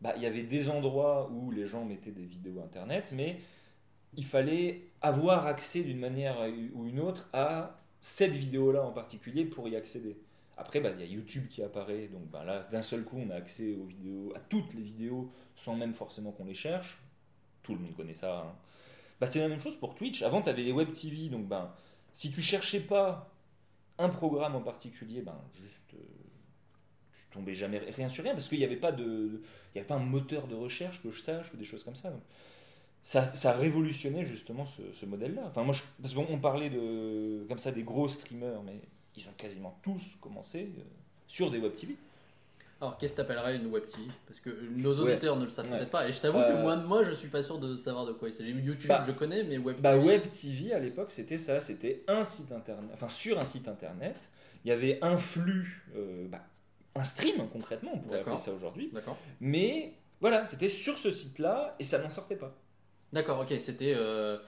bah, 0.00 0.12
il 0.16 0.22
y 0.22 0.26
avait 0.26 0.42
des 0.42 0.68
endroits 0.68 1.30
où 1.30 1.50
les 1.50 1.66
gens 1.66 1.84
mettaient 1.84 2.10
des 2.10 2.24
vidéos 2.24 2.60
internet, 2.62 3.12
mais 3.16 3.40
il 4.14 4.24
fallait 4.26 4.82
avoir 5.02 5.46
accès 5.46 5.82
d'une 5.82 5.98
manière 5.98 6.38
ou 6.74 6.86
une 6.86 7.00
autre 7.00 7.28
à 7.32 7.78
cette 8.00 8.34
vidéo-là 8.34 8.82
en 8.84 8.92
particulier 8.92 9.44
pour 9.46 9.68
y 9.68 9.76
accéder. 9.76 10.18
Après, 10.58 10.80
bah, 10.80 10.90
il 10.92 11.00
y 11.00 11.04
a 11.04 11.06
YouTube 11.06 11.48
qui 11.48 11.62
apparaît, 11.62 12.08
donc 12.08 12.28
bah, 12.30 12.44
là, 12.44 12.68
d'un 12.72 12.82
seul 12.82 13.04
coup, 13.04 13.18
on 13.18 13.30
a 13.30 13.36
accès 13.36 13.74
aux 13.76 13.86
vidéos, 13.86 14.32
à 14.36 14.40
toutes 14.40 14.74
les 14.74 14.82
vidéos, 14.82 15.32
sans 15.56 15.76
même 15.76 15.94
forcément 15.94 16.32
qu'on 16.32 16.44
les 16.46 16.54
cherche. 16.54 17.02
Tout 17.62 17.74
le 17.74 17.80
monde 17.80 17.96
connaît 17.96 18.12
ça. 18.14 18.40
hein. 18.40 18.56
Bah, 19.22 19.28
c'est 19.28 19.38
la 19.38 19.46
même 19.46 19.60
chose 19.60 19.76
pour 19.76 19.94
Twitch. 19.94 20.22
Avant, 20.22 20.42
tu 20.42 20.48
avais 20.48 20.64
les 20.64 20.72
web 20.72 20.90
TV, 20.90 21.28
donc 21.28 21.46
ben, 21.46 21.72
si 22.12 22.32
tu 22.32 22.42
cherchais 22.42 22.80
pas 22.80 23.30
un 23.96 24.08
programme 24.08 24.56
en 24.56 24.60
particulier, 24.60 25.22
ben, 25.22 25.40
juste, 25.54 25.94
euh, 25.94 26.02
tu 27.12 27.28
tombais 27.30 27.54
jamais 27.54 27.78
rien 27.78 28.08
sur 28.08 28.24
rien, 28.24 28.32
parce 28.32 28.48
qu'il 28.48 28.58
n'y 28.58 28.64
avait, 28.64 28.74
pas 28.74 28.90
de- 28.90 29.40
il 29.72 29.76
y 29.76 29.78
avait 29.78 29.86
pas 29.86 29.94
un 29.94 30.00
moteur 30.00 30.48
de 30.48 30.56
recherche 30.56 31.00
que 31.04 31.12
je 31.12 31.20
sache, 31.20 31.54
ou 31.54 31.56
des 31.56 31.64
choses 31.64 31.84
comme 31.84 31.94
ça. 31.94 32.10
Donc, 32.10 32.22
ça, 33.04 33.32
ça 33.32 33.52
a 33.52 33.56
révolutionné 33.56 34.24
justement 34.24 34.64
ce, 34.66 35.06
modèle-là. 35.06 35.44
Enfin, 35.46 35.62
moi, 35.62 35.76
parce 36.00 36.14
qu'on 36.14 36.26
on 36.28 36.40
parlait 36.40 36.70
de, 36.70 37.46
comme 37.48 37.60
ça 37.60 37.70
des 37.70 37.84
gros 37.84 38.08
streamers, 38.08 38.64
mais 38.64 38.80
ils 39.16 39.28
ont 39.28 39.34
quasiment 39.38 39.78
tous 39.84 40.16
commencé 40.20 40.72
euh, 40.78 40.82
sur 41.28 41.52
des 41.52 41.58
web 41.58 41.74
TV. 41.74 41.94
Alors, 42.82 42.98
qu'est-ce 42.98 43.12
que 43.12 43.18
t'appellerais 43.18 43.54
une 43.54 43.66
web 43.68 43.84
TV 43.86 44.02
Parce 44.26 44.40
que 44.40 44.50
nos 44.76 44.92
Ouais. 45.04 45.12
auditeurs 45.12 45.36
ne 45.36 45.44
le 45.44 45.50
savent 45.50 45.70
Ouais. 45.70 45.78
peut-être 45.78 45.90
pas. 45.92 46.08
Et 46.08 46.12
je 46.12 46.20
t'avoue 46.20 46.38
Euh, 46.40 46.52
que 46.56 46.60
moi, 46.60 46.74
moi, 46.74 47.04
je 47.04 47.12
suis 47.12 47.28
pas 47.28 47.40
sûr 47.40 47.58
de 47.60 47.76
savoir 47.76 48.06
de 48.06 48.12
quoi 48.12 48.28
il 48.28 48.34
s'agit. 48.34 48.50
YouTube, 48.50 48.88
Bah, 48.88 49.04
je 49.06 49.12
connais, 49.12 49.44
mais 49.44 49.56
web 49.56 49.76
Bah, 49.80 49.92
TV. 49.92 50.04
Web 50.04 50.22
TV 50.28 50.72
à 50.72 50.80
l'époque 50.80 51.12
c'était 51.12 51.38
ça, 51.38 51.60
c'était 51.60 52.02
un 52.08 52.24
site 52.24 52.50
internet, 52.50 52.90
enfin 52.92 53.08
sur 53.08 53.38
un 53.38 53.44
site 53.44 53.68
internet, 53.68 54.28
il 54.64 54.68
y 54.70 54.72
avait 54.72 54.98
un 55.00 55.16
flux, 55.16 55.84
euh, 55.94 56.26
bah, 56.26 56.40
un 56.96 57.04
stream 57.04 57.48
concrètement, 57.52 57.92
on 57.94 57.98
pourrait 58.00 58.18
appeler 58.18 58.36
ça 58.36 58.50
aujourd'hui, 58.52 58.90
D'accord. 58.92 59.16
mais 59.40 59.94
voilà, 60.20 60.44
c'était 60.46 60.68
sur 60.68 60.98
ce 60.98 61.12
site-là 61.12 61.76
et 61.78 61.84
ça 61.84 61.98
n'en 62.00 62.10
sortait 62.10 62.34
pas. 62.36 62.52
D'accord, 63.12 63.38
ok. 63.40 63.54
C'était 63.60 63.94
euh, 63.96 64.38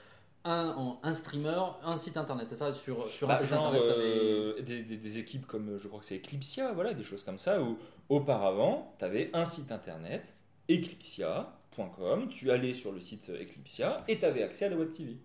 un, 0.45 0.69
en- 0.77 1.01
un 1.03 1.15
streamer, 1.15 1.61
un 1.83 1.97
site 1.97 2.17
internet, 2.17 2.47
c'est 2.51 2.57
ça 2.57 2.73
Sur, 2.73 3.09
sur 3.09 3.31
un 3.31 3.35
Bah, 3.35 3.41
site 3.41 3.51
genre 3.51 3.67
internet, 3.67 3.83
euh, 3.91 4.63
des, 4.63 4.83
des- 4.83 4.97
des 4.97 5.19
équipes 5.19 5.47
comme, 5.47 5.79
je 5.79 5.89
crois 5.89 6.01
que 6.01 6.07
c'est 6.07 6.17
Eclipsia, 6.17 6.73
voilà, 6.73 6.95
des 6.95 7.05
choses 7.05 7.23
comme 7.25 7.39
ça, 7.39 7.63
où 7.63 7.79
auparavant, 8.09 8.95
tu 8.99 9.05
avais 9.05 9.31
un 9.33 9.45
site 9.45 9.73
internet, 9.73 10.35
eclipsia.com, 10.69 12.29
tu 12.29 12.51
allais 12.51 12.73
sur 12.75 12.93
le 12.93 13.01
site 13.01 13.31
Eclipsia 13.31 14.05
et 14.09 14.19
tu 14.19 14.25
avais 14.25 14.43
accès 14.43 14.67
à 14.67 14.69
la 14.69 14.77
Web 14.77 14.93
TV. 14.93 15.17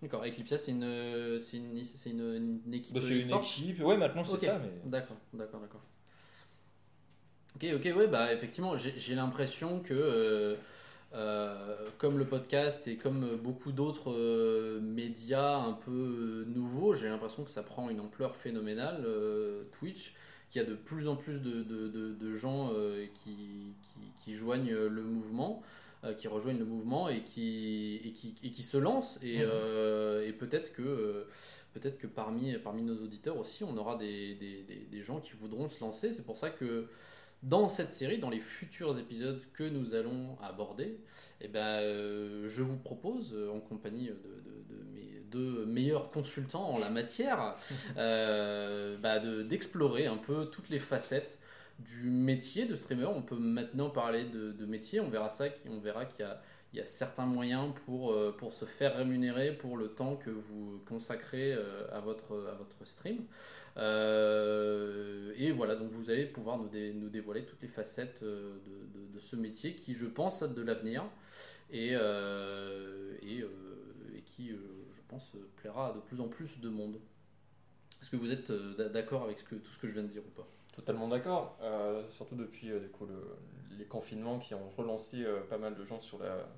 D'accord, 0.00 0.24
Eclipsia, 0.24 0.56
c'est 0.58 0.70
une, 0.70 1.38
c'est 1.40 1.56
une, 1.56 1.82
c'est 1.82 2.10
une, 2.10 2.60
une 2.66 2.74
équipe 2.74 2.94
Bah, 2.94 3.00
c'est 3.02 3.20
une 3.20 3.30
équipe, 3.32 3.80
ouais, 3.82 3.96
maintenant 3.96 4.22
c'est 4.22 4.38
ça, 4.38 4.58
mais. 4.58 4.70
D'accord, 4.88 5.16
d'accord, 5.32 5.60
d'accord. 5.60 5.80
Ok, 7.56 7.66
ok, 7.74 7.84
ouais, 7.96 8.06
bah 8.06 8.32
effectivement, 8.32 8.76
j'ai 8.76 8.94
j'ai 8.98 9.14
l'impression 9.14 9.80
que 9.80 9.92
euh, 9.94 10.54
euh, 11.14 11.88
comme 11.98 12.18
le 12.18 12.26
podcast 12.26 12.86
et 12.86 12.96
comme 12.96 13.36
beaucoup 13.36 13.72
d'autres 13.72 14.12
euh, 14.12 14.78
médias 14.80 15.56
un 15.56 15.72
peu 15.72 15.90
euh, 15.90 16.44
nouveaux, 16.46 16.94
j'ai 16.94 17.08
l'impression 17.08 17.44
que 17.44 17.50
ça 17.50 17.62
prend 17.62 17.88
une 17.90 18.00
ampleur 18.00 18.36
phénoménale, 18.36 19.04
euh, 19.06 19.64
Twitch, 19.78 20.14
qu'il 20.50 20.60
y 20.60 20.64
a 20.64 20.68
de 20.68 20.74
plus 20.74 21.08
en 21.08 21.16
plus 21.16 21.40
de, 21.40 21.62
de- 21.62 21.88
de- 21.88 22.12
de 22.14 22.34
gens 22.36 22.72
qui, 23.22 23.74
qui- 23.82 24.22
qui 24.24 24.34
joignent 24.34 24.74
le 24.74 25.02
mouvement, 25.02 25.62
qui 26.16 26.26
rejoignent 26.28 26.58
le 26.58 26.64
mouvement 26.64 27.08
et 27.08 27.20
qui, 27.22 28.00
et 28.04 28.12
qui, 28.12 28.34
et 28.44 28.50
qui 28.50 28.62
se 28.62 28.76
lancent. 28.78 29.18
Et, 29.22 29.38
Mhm. 29.44 30.22
et 30.26 30.32
peut-être 30.32 30.72
que, 30.72 31.26
peut-être 31.74 31.98
que 31.98 32.06
parmi, 32.06 32.54
parmi 32.58 32.82
nos 32.82 32.94
auditeurs 33.02 33.36
aussi, 33.38 33.62
on 33.64 33.76
aura 33.76 33.96
des, 33.96 34.34
des- 34.36 34.62
des- 34.62 34.86
des 34.90 35.02
gens 35.02 35.20
qui 35.20 35.32
voudront 35.40 35.68
se 35.68 35.80
lancer. 35.80 36.12
C'est 36.14 36.24
pour 36.24 36.38
ça 36.38 36.48
que 36.50 36.86
dans 37.42 37.68
cette 37.68 37.92
série, 37.92 38.18
dans 38.18 38.30
les 38.30 38.40
futurs 38.40 38.98
épisodes 38.98 39.40
que 39.52 39.62
nous 39.64 39.94
allons 39.94 40.36
aborder, 40.42 40.98
eh 41.40 41.48
ben, 41.48 41.60
euh, 41.82 42.48
je 42.48 42.62
vous 42.62 42.76
propose, 42.76 43.32
euh, 43.34 43.50
en 43.50 43.60
compagnie 43.60 44.08
de, 44.08 44.12
de- 44.12 44.74
de 44.76 44.84
mes 44.92 45.22
deux 45.30 45.64
meilleurs 45.66 46.10
consultants 46.10 46.68
en 46.68 46.78
la 46.78 46.90
matière, 46.90 47.54
euh, 47.96 48.96
bah, 48.98 49.18
de- 49.20 49.42
d'explorer 49.42 50.06
un 50.06 50.16
peu 50.16 50.46
toutes 50.46 50.68
les 50.68 50.78
facettes 50.80 51.38
du 51.78 52.10
métier 52.10 52.64
de 52.66 52.74
streamer. 52.74 53.06
On 53.06 53.22
peut 53.22 53.38
maintenant 53.38 53.88
parler 53.90 54.24
de, 54.24 54.66
métier, 54.66 54.98
on 55.00 55.08
verra 55.08 55.30
ça, 55.30 55.44
on 55.68 55.78
verra 55.78 56.06
qu'il 56.06 56.24
y 56.24 56.28
a, 56.28 56.42
il 56.72 56.78
y 56.78 56.82
a 56.82 56.84
certains 56.84 57.24
moyens 57.26 57.72
pour, 57.86 58.14
pour 58.36 58.52
se 58.52 58.64
faire 58.64 58.96
rémunérer 58.96 59.52
pour 59.52 59.76
le 59.76 59.88
temps 59.88 60.16
que 60.16 60.28
vous 60.30 60.82
consacrez 60.86 61.56
à 61.92 62.00
votre, 62.00 62.48
à 62.50 62.54
votre 62.54 62.84
stream. 62.84 63.18
Euh, 63.76 65.32
et 65.36 65.52
voilà, 65.52 65.76
donc 65.76 65.92
vous 65.92 66.10
allez 66.10 66.26
pouvoir 66.26 66.58
nous, 66.58 66.68
dé- 66.68 66.92
nous 66.94 67.08
dévoiler 67.08 67.44
toutes 67.44 67.62
les 67.62 67.68
facettes 67.68 68.20
euh, 68.22 68.56
de, 68.66 68.98
de- 69.00 69.06
de 69.14 69.20
ce 69.20 69.36
métier 69.36 69.74
qui, 69.74 69.94
je 69.94 70.06
pense, 70.06 70.42
a 70.42 70.48
de 70.48 70.62
l'avenir 70.62 71.04
et, 71.70 71.90
euh, 71.92 73.14
et, 73.22 73.40
euh, 73.42 73.48
et 74.16 74.22
qui, 74.22 74.48
je 74.50 75.00
pense, 75.08 75.32
plaira 75.56 75.90
à 75.90 75.92
de 75.92 76.00
plus 76.00 76.20
en 76.20 76.28
plus 76.28 76.60
de 76.60 76.68
monde. 76.68 76.98
Est-ce 78.00 78.10
que 78.10 78.16
vous 78.16 78.30
êtes 78.30 78.50
d'a- 78.50 78.88
d'accord 78.88 79.24
avec 79.24 79.38
ce 79.38 79.44
que, 79.44 79.56
tout 79.56 79.70
ce 79.72 79.78
que 79.78 79.88
je 79.88 79.92
viens 79.92 80.02
de 80.02 80.08
dire 80.08 80.22
ou 80.26 80.30
pas? 80.30 80.46
Totalement 80.74 81.08
d'accord, 81.08 81.58
surtout 82.08 82.36
depuis 82.36 82.68
du 82.68 82.88
coup, 82.88 83.06
le- 83.06 83.36
les 83.76 83.84
confinements 83.84 84.38
qui 84.38 84.54
ont 84.54 84.70
relancé 84.76 85.24
pas 85.50 85.58
mal 85.58 85.74
de 85.74 85.84
gens 85.84 85.98
sur 85.98 86.18
la, 86.18 86.48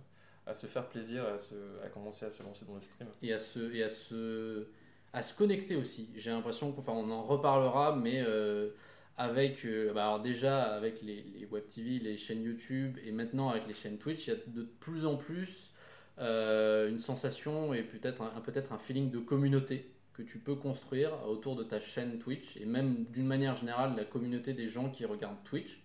à 0.47 0.53
se 0.53 0.67
faire 0.67 0.89
plaisir, 0.89 1.25
à, 1.25 1.39
se, 1.39 1.55
à 1.85 1.89
commencer 1.89 2.27
à 2.27 2.31
se 2.31 2.43
lancer 2.43 2.65
dans 2.67 2.75
le 2.75 2.83
stream. 2.83 3.09
et 3.23 3.33
à 3.33 3.39
se, 3.39 3.73
et 3.73 3.83
à 3.83 3.89
se, 3.89 4.67
à 5.13 5.23
se 5.23 5.35
connecter 5.35 5.77
aussi. 5.77 6.11
J'ai 6.17 6.31
l'impression 6.31 6.73
qu'on 6.73 6.93
on 6.93 7.11
en 7.11 7.23
reparlera, 7.23 7.97
mais 7.97 8.23
euh, 8.27 8.71
avec, 9.17 9.65
euh, 9.65 9.93
bah 9.93 10.05
alors 10.05 10.21
déjà 10.21 10.63
avec 10.65 11.03
les, 11.03 11.23
les 11.39 11.47
web 11.47 11.67
TV, 11.67 11.99
les 11.99 12.17
chaînes 12.17 12.43
YouTube 12.43 12.99
et 13.05 13.13
maintenant 13.13 13.49
avec 13.51 13.67
les 13.67 13.75
chaînes 13.75 13.99
Twitch, 13.99 14.27
il 14.27 14.31
y 14.31 14.33
a 14.33 14.37
de 14.47 14.63
plus 14.81 15.05
en 15.07 15.17
plus 15.17 15.73
euh, 16.19 16.89
une 16.89 16.99
sensation 16.99 17.75
et 17.75 17.83
peut-être 17.83 18.23
un- 18.23 18.41
peut-être 18.41 18.73
un 18.73 18.79
feeling 18.79 19.11
de 19.11 19.19
communauté 19.19 19.91
que 20.13 20.23
tu 20.23 20.39
peux 20.39 20.55
construire 20.55 21.13
autour 21.29 21.57
de 21.57 21.65
ta 21.65 21.81
chaîne 21.81 22.19
Twitch 22.19 22.57
et 22.57 22.67
même 22.67 23.05
d'une 23.07 23.27
manière 23.27 23.57
générale 23.57 23.95
la 23.97 24.05
communauté 24.05 24.53
des 24.55 24.69
gens 24.69 24.91
qui 24.91 25.05
regardent 25.07 25.43
Twitch. 25.45 25.81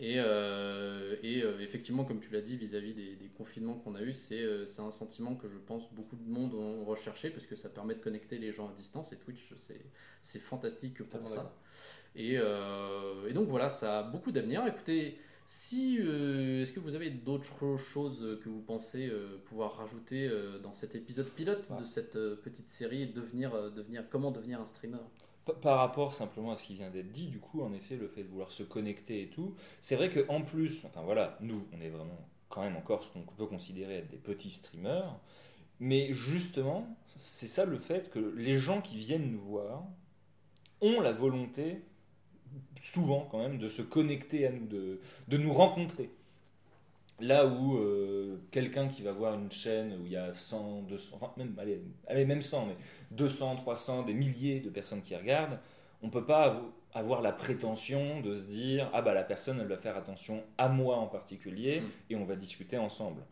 Et, 0.00 0.14
euh, 0.18 1.16
et 1.24 1.42
euh, 1.42 1.58
effectivement, 1.60 2.04
comme 2.04 2.20
tu 2.20 2.30
l'as 2.30 2.40
dit, 2.40 2.56
vis-à-vis 2.56 2.94
des, 2.94 3.16
des 3.16 3.28
confinements 3.36 3.74
qu'on 3.74 3.96
a 3.96 4.02
eus, 4.02 4.12
c'est 4.12 4.40
euh, 4.40 4.64
c'est 4.64 4.80
un 4.80 4.92
sentiment 4.92 5.34
que 5.34 5.48
je 5.48 5.58
pense 5.58 5.92
beaucoup 5.92 6.14
de 6.14 6.22
monde 6.30 6.54
ont 6.54 6.84
recherché 6.84 7.30
parce 7.30 7.46
que 7.46 7.56
ça 7.56 7.68
permet 7.68 7.96
de 7.96 8.00
connecter 8.00 8.38
les 8.38 8.52
gens 8.52 8.68
à 8.68 8.72
distance 8.74 9.12
et 9.12 9.16
Twitch, 9.16 9.52
c'est 10.22 10.38
fantastique 10.38 11.02
pour 11.02 11.26
ça. 11.28 11.52
Et, 12.14 12.34
et 12.34 13.32
donc 13.32 13.48
voilà, 13.48 13.68
ça 13.68 14.00
a 14.00 14.02
beaucoup 14.04 14.30
d'avenir. 14.32 14.64
Écoutez, 14.66 15.18
si 15.46 15.96
est-ce 15.98 16.72
que 16.72 16.80
vous 16.80 16.94
avez 16.94 17.10
d'autres 17.10 17.76
choses 17.76 18.38
que 18.42 18.48
vous 18.48 18.60
pensez 18.62 19.10
pouvoir 19.46 19.76
rajouter 19.78 20.30
dans 20.62 20.72
cet 20.72 20.94
épisode 20.94 21.30
pilote 21.30 21.70
Ouais. 21.70 21.80
de 21.80 21.84
cette 21.84 22.14
petite 22.36 22.68
série 22.68 23.06
devenir, 23.08 23.72
devenir, 23.72 24.08
comment 24.08 24.30
devenir 24.30 24.60
un 24.60 24.66
streamer? 24.66 24.98
Par 25.62 25.78
rapport 25.78 26.14
simplement 26.14 26.52
à 26.52 26.56
ce 26.56 26.64
qui 26.64 26.74
vient 26.74 26.90
d'être 26.90 27.12
dit, 27.12 27.26
du 27.26 27.38
coup, 27.38 27.62
en 27.62 27.72
effet, 27.72 27.96
le 27.96 28.08
fait 28.08 28.22
de 28.22 28.28
vouloir 28.28 28.52
se 28.52 28.62
connecter 28.62 29.22
et 29.22 29.28
tout, 29.28 29.54
c'est 29.80 29.96
vrai 29.96 30.10
qu'en 30.10 30.42
plus, 30.42 30.84
enfin 30.84 31.02
voilà, 31.02 31.38
nous, 31.40 31.66
on 31.72 31.80
est 31.80 31.88
vraiment 31.88 32.28
quand 32.48 32.62
même 32.62 32.76
encore 32.76 33.02
ce 33.02 33.12
qu'on 33.12 33.22
peut 33.22 33.46
considérer 33.46 33.98
être 33.98 34.08
des 34.08 34.16
petits 34.16 34.50
streamers, 34.50 35.18
mais 35.80 36.12
justement, 36.12 36.96
c'est 37.06 37.46
ça 37.46 37.64
le 37.64 37.78
fait 37.78 38.10
que 38.10 38.18
les 38.36 38.58
gens 38.58 38.80
qui 38.80 38.96
viennent 38.96 39.30
nous 39.30 39.40
voir 39.40 39.84
ont 40.80 41.00
la 41.00 41.12
volonté, 41.12 41.82
souvent 42.80 43.26
quand 43.30 43.38
même, 43.38 43.58
de 43.58 43.68
se 43.68 43.82
connecter 43.82 44.46
à 44.46 44.52
nous, 44.52 44.66
de, 44.66 45.00
de 45.28 45.36
nous 45.36 45.52
rencontrer. 45.52 46.10
Là 47.20 47.46
où 47.46 47.76
euh, 47.78 48.38
quelqu'un 48.52 48.86
qui 48.88 49.02
va 49.02 49.10
voir 49.12 49.34
une 49.34 49.50
chaîne 49.50 49.92
où 50.00 50.06
il 50.06 50.12
y 50.12 50.16
a 50.16 50.32
100, 50.32 50.82
200, 50.82 51.16
enfin 51.16 51.32
même, 51.36 51.54
allez, 51.58 51.80
allez, 52.06 52.24
même 52.24 52.42
100, 52.42 52.66
mais 52.66 52.76
200, 53.10 53.56
300, 53.56 54.02
des 54.04 54.14
milliers 54.14 54.60
de 54.60 54.70
personnes 54.70 55.02
qui 55.02 55.16
regardent, 55.16 55.58
on 56.02 56.10
peut 56.10 56.24
pas 56.24 56.48
avo- 56.54 56.70
avoir 56.94 57.20
la 57.20 57.32
prétention 57.32 58.20
de 58.20 58.32
se 58.34 58.46
dire 58.46 58.88
ah 58.94 59.02
bah 59.02 59.14
la 59.14 59.24
personne 59.24 59.58
elle 59.60 59.66
va 59.66 59.76
faire 59.78 59.96
attention 59.96 60.44
à 60.58 60.68
moi 60.68 60.96
en 60.98 61.08
particulier 61.08 61.80
Mm. 61.80 61.90
et 62.10 62.16
on 62.16 62.24
va 62.24 62.36
discuter 62.36 62.78
ensemble. 62.78 63.22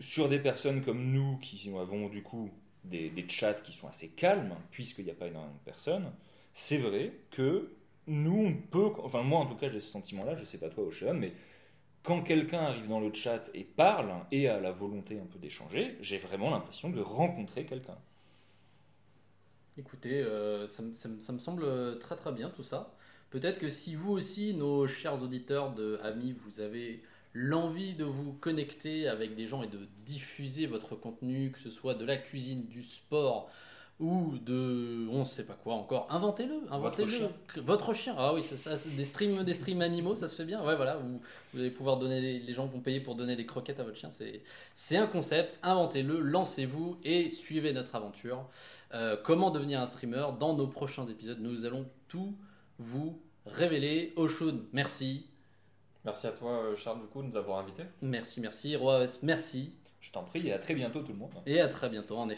Sur 0.00 0.28
des 0.28 0.38
personnes 0.38 0.82
comme 0.82 1.10
nous 1.12 1.38
qui 1.38 1.68
avons 1.76 2.08
du 2.08 2.22
coup 2.22 2.50
des, 2.84 3.10
des 3.10 3.28
chats 3.28 3.54
qui 3.54 3.72
sont 3.72 3.88
assez 3.88 4.08
calmes 4.08 4.54
puisqu'il 4.70 5.04
n'y 5.04 5.10
a 5.10 5.14
pas 5.14 5.26
énormément 5.26 5.54
de 5.54 5.64
personnes, 5.64 6.12
c'est 6.52 6.78
vrai 6.78 7.12
que 7.32 7.72
nous 8.06 8.46
on 8.46 8.54
peut, 8.54 8.90
enfin 9.02 9.22
moi 9.22 9.40
en 9.40 9.46
tout 9.46 9.56
cas 9.56 9.68
j'ai 9.70 9.80
ce 9.80 9.90
sentiment-là, 9.90 10.36
je 10.36 10.44
sais 10.44 10.58
pas 10.58 10.68
toi 10.68 10.84
Ocean, 10.84 11.14
mais 11.14 11.32
quand 12.02 12.22
quelqu'un 12.22 12.60
arrive 12.60 12.88
dans 12.88 13.00
le 13.00 13.12
chat 13.14 13.44
et 13.54 13.64
parle 13.64 14.12
et 14.32 14.48
a 14.48 14.60
la 14.60 14.72
volonté 14.72 15.20
un 15.20 15.26
peu 15.26 15.38
d'échanger, 15.38 15.96
j'ai 16.00 16.18
vraiment 16.18 16.50
l'impression 16.50 16.90
de 16.90 17.00
rencontrer 17.00 17.64
quelqu'un. 17.66 17.98
Écoutez, 19.76 20.20
euh, 20.22 20.66
ça, 20.66 20.82
me- 20.82 21.38
semble 21.38 21.98
très 22.00 22.16
très 22.16 22.32
bien 22.32 22.50
tout 22.50 22.62
ça. 22.62 22.94
Peut-être 23.30 23.58
que 23.60 23.68
si 23.68 23.94
vous 23.94 24.10
aussi, 24.12 24.54
nos 24.54 24.86
chers 24.88 25.22
auditeurs 25.22 25.72
de 25.74 25.98
Amis, 26.02 26.32
vous 26.32 26.60
avez 26.60 27.02
l'envie 27.34 27.92
de 27.94 28.04
vous 28.04 28.32
connecter 28.32 29.06
avec 29.08 29.36
des 29.36 29.46
gens 29.46 29.62
et 29.62 29.68
de 29.68 29.86
diffuser 30.04 30.66
votre 30.66 30.96
contenu, 30.96 31.52
que 31.52 31.60
ce 31.60 31.70
soit 31.70 31.94
de 31.94 32.04
la 32.04 32.16
cuisine, 32.16 32.66
du 32.66 32.82
sport 32.82 33.50
ou 34.00 34.38
de 34.38 35.08
on 35.10 35.20
ne 35.20 35.24
sait 35.24 35.44
pas 35.44 35.54
quoi 35.54 35.74
encore, 35.74 36.06
inventez-le, 36.10 36.60
inventez-le. 36.70 37.10
chien. 37.10 37.30
Votre 37.56 37.94
chien. 37.94 38.14
Ah 38.16 38.32
oui, 38.32 38.42
c'est 38.48 38.56
ça, 38.56 38.76
des 38.96 39.04
streams, 39.04 39.42
des 39.42 39.54
streams 39.54 39.82
animaux, 39.82 40.14
ça 40.14 40.28
se 40.28 40.36
fait 40.36 40.44
bien. 40.44 40.64
Ouais, 40.64 40.76
voilà, 40.76 40.96
vous, 40.96 41.20
vous 41.52 41.60
allez 41.60 41.70
pouvoir 41.70 41.96
donner, 41.96 42.38
les 42.38 42.54
gens 42.54 42.66
vont 42.66 42.80
payer 42.80 43.00
pour 43.00 43.16
donner 43.16 43.34
des 43.34 43.46
croquettes 43.46 43.80
à 43.80 43.84
votre 43.84 43.96
chien. 43.96 44.10
C'est, 44.12 44.42
c'est 44.74 44.96
un 44.96 45.06
concept. 45.06 45.58
Inventez-le, 45.62 46.20
lancez-vous 46.20 46.98
et 47.02 47.30
suivez 47.30 47.72
notre 47.72 47.94
aventure. 47.94 48.48
Euh, 48.94 49.16
comment 49.22 49.50
devenir 49.50 49.80
un 49.80 49.86
streamer 49.86 50.26
dans 50.38 50.54
nos 50.54 50.66
prochains 50.66 51.06
épisodes. 51.08 51.38
Nous 51.40 51.64
allons 51.64 51.86
tout 52.08 52.36
vous 52.78 53.20
révéler. 53.46 54.12
Oshun, 54.16 54.60
merci. 54.72 55.26
Merci 56.04 56.26
à 56.28 56.32
toi, 56.32 56.52
euh, 56.52 56.76
Charles, 56.76 57.00
du 57.00 57.06
coup, 57.06 57.22
de 57.22 57.26
nous 57.26 57.36
avoir 57.36 57.58
invités. 57.58 57.82
Merci, 58.00 58.40
merci. 58.40 58.76
Roas, 58.76 59.18
merci. 59.22 59.74
Je 60.00 60.12
t'en 60.12 60.22
prie 60.22 60.46
et 60.46 60.52
à 60.52 60.58
très 60.58 60.74
bientôt 60.74 61.02
tout 61.02 61.12
le 61.12 61.18
monde. 61.18 61.32
Et 61.44 61.60
à 61.60 61.68
très 61.68 61.88
bientôt, 61.88 62.16
en 62.16 62.28
effet. 62.28 62.36